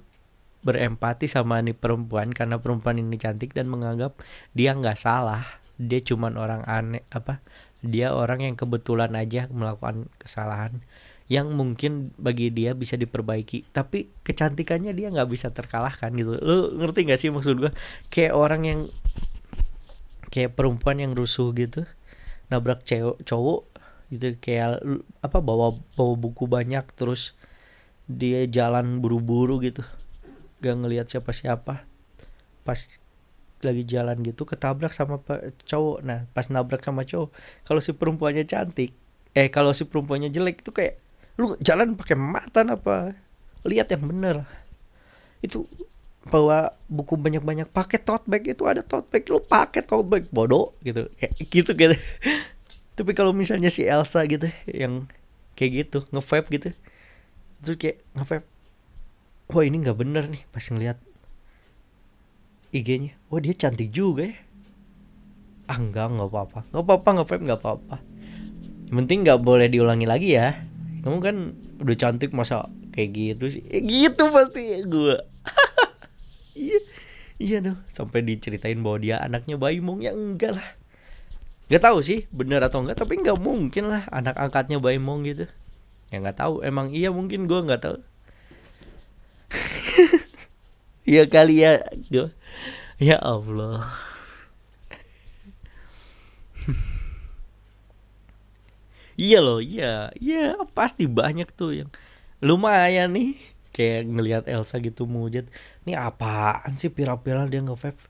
berempati 0.58 1.30
sama 1.30 1.62
nih 1.62 1.76
perempuan 1.76 2.34
karena 2.34 2.58
perempuan 2.58 2.98
ini 2.98 3.14
cantik 3.14 3.54
dan 3.54 3.70
menganggap 3.70 4.18
dia 4.56 4.74
nggak 4.74 4.98
salah. 4.98 5.46
Dia 5.78 6.02
cuman 6.02 6.34
orang 6.34 6.66
aneh 6.66 7.06
apa 7.14 7.38
dia 7.84 8.10
orang 8.10 8.42
yang 8.42 8.54
kebetulan 8.58 9.14
aja 9.14 9.46
melakukan 9.50 10.10
kesalahan 10.18 10.82
yang 11.28 11.52
mungkin 11.52 12.10
bagi 12.16 12.48
dia 12.48 12.72
bisa 12.72 12.96
diperbaiki. 12.96 13.68
Tapi 13.70 14.08
kecantikannya 14.24 14.96
dia 14.96 15.12
nggak 15.12 15.28
bisa 15.28 15.52
terkalahkan 15.52 16.10
gitu. 16.16 16.40
Lu 16.40 16.72
ngerti 16.80 17.04
gak 17.04 17.20
sih 17.20 17.28
maksud 17.28 17.60
gue 17.60 17.72
kayak 18.08 18.32
orang 18.32 18.62
yang 18.64 18.80
kayak 20.32 20.56
perempuan 20.56 21.00
yang 21.00 21.12
rusuh 21.12 21.52
gitu 21.52 21.84
nabrak 22.48 22.82
cewek 22.88 23.20
cowok 23.28 23.68
gitu. 24.08 24.40
Kayak 24.40 24.80
apa 25.20 25.38
bawa 25.44 25.76
bawa 25.94 26.14
buku 26.16 26.48
banyak 26.48 26.84
terus 26.96 27.36
dia 28.08 28.48
jalan 28.48 29.04
buru-buru 29.04 29.60
gitu. 29.60 29.84
Gak 30.64 30.80
ngelihat 30.80 31.12
siapa-siapa. 31.12 31.84
Pas 32.64 32.80
lagi 33.62 33.82
jalan 33.86 34.20
gitu 34.22 34.46
ketabrak 34.46 34.94
sama 34.94 35.18
cowok. 35.66 35.98
Nah 36.04 36.26
pas 36.32 36.46
nabrak 36.48 36.82
sama 36.82 37.02
cowok 37.04 37.30
kalau 37.66 37.80
si 37.82 37.90
perempuannya 37.94 38.44
cantik 38.46 38.94
eh 39.36 39.48
kalau 39.52 39.74
si 39.74 39.86
perempuannya 39.86 40.32
jelek 40.32 40.64
itu 40.64 40.70
kayak 40.74 40.98
lu 41.38 41.54
jalan 41.62 41.94
pakai 41.94 42.16
mata 42.18 42.62
apa? 42.66 43.14
Lihat 43.66 43.94
yang 43.94 44.06
bener. 44.08 44.46
Itu 45.42 45.70
bawa 46.28 46.76
buku 46.90 47.16
banyak-banyak 47.16 47.70
pakai 47.70 48.02
tote 48.02 48.26
bag 48.28 48.44
itu 48.44 48.66
ada 48.68 48.82
tote 48.84 49.08
bag 49.08 49.24
lu 49.30 49.38
pakai 49.40 49.82
tote 49.86 50.06
bag 50.06 50.24
bodoh 50.30 50.74
gitu. 50.82 51.06
Kayak 51.18 51.32
gitu 51.50 51.70
gitu. 51.74 51.94
Tapi 52.98 53.10
kalau 53.14 53.30
misalnya 53.30 53.70
si 53.70 53.86
Elsa 53.86 54.26
gitu 54.26 54.50
yang 54.66 55.06
kayak 55.58 55.72
gitu 55.74 55.98
nge 56.14 56.22
gitu 56.54 56.68
terus 57.66 57.76
kayak 57.82 57.98
nge 58.14 58.46
wah 59.50 59.64
ini 59.66 59.82
nggak 59.82 59.98
bener 59.98 60.24
nih 60.30 60.46
pas 60.54 60.62
ngeliat 60.62 60.98
IG-nya 62.68 63.16
wah 63.32 63.40
dia 63.40 63.56
cantik 63.56 63.88
juga 63.88 64.28
ya. 64.28 64.36
Ah 65.68 65.80
enggak 65.80 66.12
nggak 66.12 66.28
apa-apa. 66.28 66.60
Nggak 66.72 66.84
apa-apa 66.84 67.08
nge 67.16 67.24
nggak 67.48 67.60
apa-apa. 67.60 67.96
Penting 68.88 69.18
nggak 69.24 69.40
boleh 69.40 69.68
diulangi 69.72 70.04
lagi 70.08 70.36
ya. 70.36 70.56
Kamu 71.04 71.20
kan 71.24 71.36
udah 71.80 71.96
cantik 71.96 72.36
masa 72.36 72.68
kayak 72.92 73.10
gitu 73.16 73.44
sih? 73.48 73.62
Ya 73.64 73.80
gitu 73.80 74.28
pasti 74.34 74.60
ya 74.74 74.80
gue 74.84 75.16
iya 76.58 76.78
iya 77.40 77.56
dong. 77.64 77.80
Sampai 77.92 78.20
diceritain 78.20 78.80
bahwa 78.84 78.98
dia 79.00 79.16
anaknya 79.22 79.56
bayi 79.56 79.80
mong 79.80 80.04
ya 80.04 80.12
enggak 80.12 80.60
lah. 80.60 80.68
Gak 81.68 81.84
tahu 81.84 82.00
sih 82.04 82.28
bener 82.32 82.60
atau 82.64 82.84
enggak 82.84 83.00
tapi 83.00 83.20
nggak 83.20 83.40
mungkin 83.40 83.92
lah 83.92 84.08
anak 84.12 84.36
angkatnya 84.36 84.76
bayi 84.76 85.00
mong 85.00 85.24
gitu. 85.24 85.48
Ya 86.12 86.20
nggak 86.20 86.36
tahu. 86.36 86.60
Emang 86.64 86.92
iya 86.92 87.08
mungkin 87.08 87.48
gue 87.48 87.60
nggak 87.64 87.80
tahu. 87.80 87.96
Ya 91.08 91.24
kali 91.24 91.64
ya 91.64 91.88
gua 92.12 92.28
ya 93.08 93.16
Allah. 93.18 93.94
Iya 99.24 99.36
loh 99.46 99.58
iya 99.72 99.86
iya 100.24 100.36
pasti 100.76 101.04
banyak 101.18 101.48
tuh 101.58 101.70
yang 101.78 101.90
lumayan 102.48 103.08
nih. 103.16 103.28
Kayak 103.74 104.00
ngelihat 104.14 104.44
Elsa 104.54 104.76
gitu 104.86 105.02
mujat 105.16 105.46
ini 105.84 105.92
apaan 106.08 106.72
sih 106.80 106.90
viral-viral 106.96 107.46
dia 107.52 107.60
nge-vape? 107.66 108.00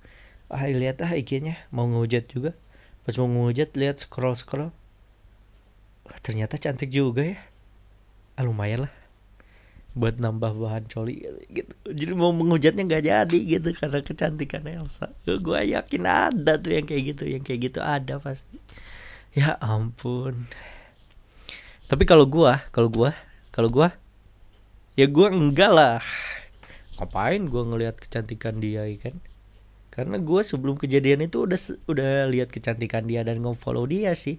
Ah 0.54 0.64
lihat 0.82 0.96
ah 1.06 1.12
IG-nya 1.20 1.54
mau 1.76 1.86
ngehujat 1.90 2.24
juga. 2.34 2.50
Pas 3.04 3.14
mau 3.20 3.28
ngehujat 3.32 3.70
lihat 3.80 3.96
scroll 4.04 4.36
scroll 4.42 4.70
ternyata 6.24 6.54
cantik 6.58 6.90
juga 6.90 7.22
ya. 7.34 7.38
Ah 8.38 8.44
lumayan 8.46 8.86
lah 8.88 8.92
buat 9.98 10.22
nambah 10.22 10.54
bahan 10.54 10.86
coli 10.86 11.26
gitu. 11.50 11.74
Jadi 11.90 12.12
mau 12.14 12.30
menghujatnya 12.30 12.86
nggak 12.86 13.04
jadi 13.04 13.38
gitu 13.58 13.74
karena 13.74 13.98
kecantikan 14.00 14.62
Elsa. 14.64 15.10
Gue 15.26 15.58
yakin 15.74 16.02
ada 16.06 16.54
tuh 16.56 16.70
yang 16.78 16.86
kayak 16.86 17.02
gitu 17.14 17.24
yang 17.26 17.42
kayak 17.42 17.60
gitu 17.68 17.82
ada 17.82 18.22
pasti. 18.22 18.62
Ya 19.34 19.58
ampun. 19.58 20.46
Tapi 21.90 22.04
kalau 22.06 22.24
gua 22.30 22.62
kalau 22.70 22.88
gua 22.88 23.10
kalau 23.50 23.68
gua 23.68 23.90
ya 24.94 25.10
gua 25.10 25.34
enggak 25.34 25.70
lah. 25.74 26.00
Ngapain 26.96 27.50
gua 27.50 27.62
ngelihat 27.66 27.98
kecantikan 27.98 28.62
dia 28.62 28.86
ya 28.86 28.98
kan? 29.02 29.18
Karena 29.90 30.22
gua 30.22 30.46
sebelum 30.46 30.78
kejadian 30.78 31.26
itu 31.26 31.42
udah 31.42 31.58
udah 31.90 32.30
lihat 32.30 32.54
kecantikan 32.54 33.10
dia 33.10 33.26
dan 33.26 33.42
nge-follow 33.42 33.84
dia 33.90 34.14
sih 34.14 34.38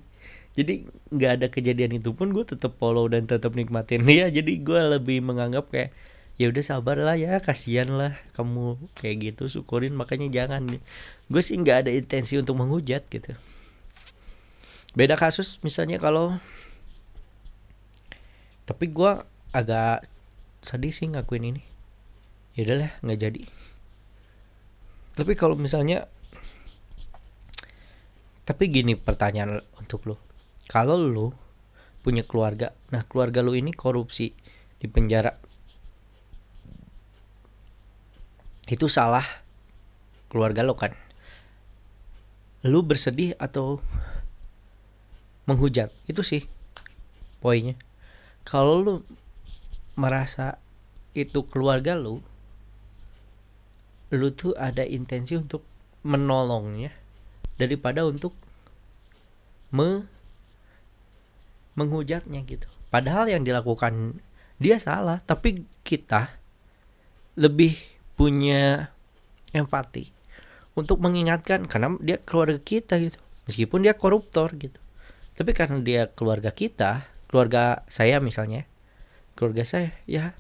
jadi 0.58 0.90
nggak 1.14 1.32
ada 1.40 1.48
kejadian 1.54 2.02
itu 2.02 2.10
pun 2.12 2.34
gue 2.34 2.42
tetap 2.42 2.74
follow 2.82 3.06
dan 3.06 3.30
tetap 3.30 3.54
nikmatin 3.54 4.02
dia. 4.04 4.28
Jadi 4.34 4.60
gue 4.66 4.80
lebih 4.98 5.22
menganggap 5.22 5.70
kayak 5.70 5.94
ya 6.40 6.50
udah 6.50 6.64
sabar 6.64 6.98
lah 6.98 7.20
ya 7.20 7.44
kasihan 7.44 7.92
lah 7.92 8.16
kamu 8.34 8.80
kayak 8.98 9.36
gitu 9.36 9.48
syukurin 9.48 9.94
makanya 9.94 10.28
jangan. 10.32 10.66
Gue 11.30 11.42
sih 11.46 11.54
nggak 11.54 11.86
ada 11.86 11.92
intensi 11.94 12.40
untuk 12.42 12.58
menghujat 12.58 13.06
gitu. 13.14 13.38
Beda 14.98 15.14
kasus 15.16 15.62
misalnya 15.62 16.02
kalau 16.02 16.36
tapi 18.66 18.90
gue 18.90 19.12
agak 19.54 20.06
sedih 20.66 20.94
sih 20.94 21.08
ngakuin 21.14 21.56
ini. 21.56 21.62
Ya 22.58 22.66
udahlah 22.66 22.92
nggak 23.06 23.20
jadi. 23.22 23.44
Tapi 25.14 25.34
kalau 25.38 25.54
misalnya 25.54 26.10
tapi 28.50 28.66
gini 28.74 28.98
pertanyaan 28.98 29.62
untuk 29.78 30.10
lo 30.10 30.29
kalau 30.70 31.02
lo 31.02 31.34
punya 32.06 32.22
keluarga 32.22 32.72
nah 32.94 33.02
keluarga 33.04 33.42
lo 33.42 33.58
ini 33.58 33.74
korupsi 33.74 34.32
di 34.80 34.88
penjara. 34.88 35.36
Itu 38.70 38.88
salah 38.88 39.26
keluarga 40.32 40.64
lo 40.64 40.78
kan? 40.78 40.96
Lu 42.64 42.86
bersedih 42.86 43.36
atau 43.36 43.84
menghujat? 45.50 45.92
Itu 46.08 46.24
sih 46.24 46.48
poinnya. 47.44 47.76
Kalau 48.48 48.80
lu 48.80 48.94
merasa 50.00 50.56
itu 51.12 51.44
keluarga 51.50 51.98
lu 51.98 52.24
lu 54.10 54.28
tuh 54.34 54.56
ada 54.56 54.82
intensi 54.88 55.36
untuk 55.36 55.62
menolongnya 56.02 56.90
daripada 57.60 58.08
untuk 58.08 58.32
me 59.76 60.08
menghujatnya 61.80 62.44
gitu. 62.44 62.68
Padahal 62.92 63.32
yang 63.32 63.48
dilakukan 63.48 64.20
dia 64.60 64.76
salah 64.76 65.24
tapi 65.24 65.64
kita 65.88 66.36
lebih 67.40 67.80
punya 68.20 68.92
empati 69.56 70.12
untuk 70.76 71.00
mengingatkan 71.00 71.64
karena 71.66 71.96
dia 72.04 72.20
keluarga 72.20 72.60
kita 72.60 73.00
gitu. 73.00 73.16
Meskipun 73.48 73.88
dia 73.88 73.96
koruptor 73.96 74.52
gitu. 74.60 74.78
Tapi 75.40 75.56
karena 75.56 75.80
dia 75.80 76.12
keluarga 76.12 76.52
kita 76.52 77.08
keluarga 77.32 77.86
saya 77.88 78.20
misalnya 78.20 78.66
keluarga 79.38 79.64
saya 79.64 79.94
ya 80.10 80.34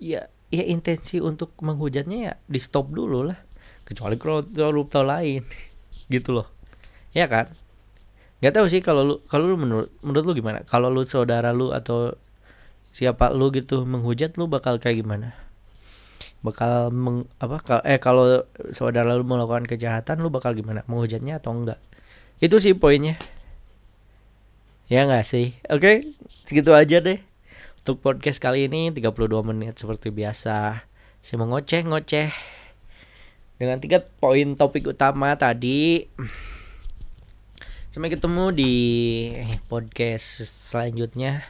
ya 0.00 0.30
ya 0.48 0.64
intensi 0.64 1.18
untuk 1.18 1.52
menghujatnya 1.60 2.18
ya 2.18 2.32
di 2.48 2.58
stop 2.58 2.88
dulu 2.88 3.28
lah. 3.28 3.38
Kecuali 3.84 4.16
koruptor 4.16 5.04
lain 5.04 5.44
gitu 6.14 6.40
loh. 6.40 6.48
Ya 7.12 7.28
kan 7.28 7.52
nggak 8.42 8.52
tahu 8.58 8.66
sih 8.66 8.82
kalau 8.82 9.02
lu 9.06 9.14
kalau 9.30 9.54
lu 9.54 9.56
menurut 9.56 9.88
menurut 10.02 10.24
lu 10.26 10.32
gimana 10.34 10.66
kalau 10.66 10.90
lu 10.90 11.06
saudara 11.06 11.54
lu 11.54 11.70
atau 11.70 12.18
siapa 12.90 13.30
lu 13.30 13.54
gitu 13.54 13.86
menghujat 13.86 14.34
lu 14.34 14.50
bakal 14.50 14.82
kayak 14.82 15.00
gimana 15.00 15.32
bakal 16.42 16.90
meng, 16.90 17.30
apa 17.38 17.62
eh 17.86 18.02
kalau 18.02 18.42
saudara 18.74 19.14
lu 19.14 19.22
melakukan 19.22 19.64
kejahatan 19.64 20.20
lu 20.20 20.28
bakal 20.28 20.52
gimana 20.58 20.82
menghujatnya 20.90 21.38
atau 21.38 21.54
enggak 21.54 21.78
itu 22.42 22.58
sih 22.58 22.74
poinnya 22.74 23.16
Ya 24.92 25.08
nggak 25.08 25.24
sih? 25.24 25.56
Oke, 25.72 26.04
segitu 26.44 26.76
aja 26.76 27.00
deh. 27.00 27.16
Untuk 27.80 28.04
podcast 28.04 28.36
kali 28.36 28.68
ini 28.68 28.92
32 28.92 29.40
menit 29.40 29.80
seperti 29.80 30.12
biasa. 30.12 30.84
Saya 31.24 31.36
mau 31.40 31.48
ngoceh-ngoceh. 31.48 32.28
Dengan 33.56 33.80
tiga 33.80 34.04
poin 34.04 34.52
topik 34.52 34.92
utama 34.92 35.32
tadi. 35.40 36.12
Sampai 37.92 38.08
ketemu 38.08 38.56
di 38.56 38.72
podcast 39.68 40.48
selanjutnya. 40.72 41.44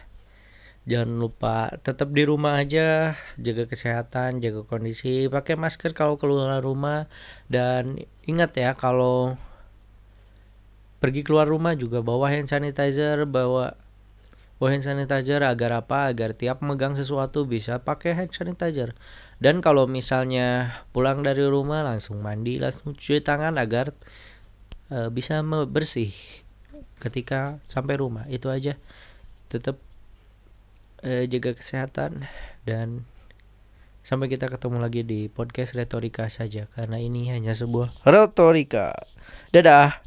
Jangan 0.90 1.22
lupa 1.22 1.70
tetap 1.86 2.10
di 2.10 2.26
rumah 2.26 2.58
aja, 2.58 3.14
jaga 3.38 3.70
kesehatan, 3.70 4.42
jaga 4.42 4.66
kondisi, 4.66 5.30
pakai 5.30 5.54
masker 5.54 5.94
kalau 5.94 6.18
keluar 6.18 6.58
rumah. 6.58 7.06
Dan 7.46 8.02
ingat 8.26 8.58
ya 8.58 8.74
kalau 8.74 9.38
pergi 10.98 11.22
keluar 11.22 11.46
rumah 11.46 11.78
juga 11.78 12.02
bawa 12.02 12.34
hand 12.34 12.50
sanitizer 12.50 13.22
bawa 13.22 13.78
bawa 14.58 14.68
hand 14.74 14.82
sanitizer 14.82 15.46
agar 15.46 15.86
apa? 15.86 16.10
Agar 16.10 16.34
tiap 16.34 16.58
megang 16.58 16.98
sesuatu 16.98 17.46
bisa 17.46 17.86
pakai 17.86 18.18
hand 18.18 18.34
sanitizer. 18.34 18.98
Dan 19.38 19.62
kalau 19.62 19.86
misalnya 19.86 20.74
pulang 20.90 21.22
dari 21.22 21.46
rumah 21.46 21.86
langsung 21.86 22.18
mandi 22.18 22.58
langsung 22.58 22.98
cuci 22.98 23.22
tangan 23.22 23.62
agar 23.62 23.94
uh, 24.92 25.08
bisa 25.08 25.40
bersih 25.64 26.12
ketika 27.00 27.56
sampai 27.66 27.96
rumah. 27.96 28.28
Itu 28.28 28.52
aja. 28.52 28.76
Tetap 29.48 29.80
uh, 31.02 31.24
jaga 31.24 31.56
kesehatan 31.56 32.28
dan 32.68 33.08
sampai 34.02 34.28
kita 34.28 34.50
ketemu 34.50 34.82
lagi 34.82 35.02
di 35.06 35.30
podcast 35.30 35.78
retorika 35.78 36.26
saja 36.26 36.66
karena 36.74 36.98
ini 36.98 37.32
hanya 37.32 37.56
sebuah 37.56 38.04
retorika. 38.04 38.92
Dadah 39.54 40.02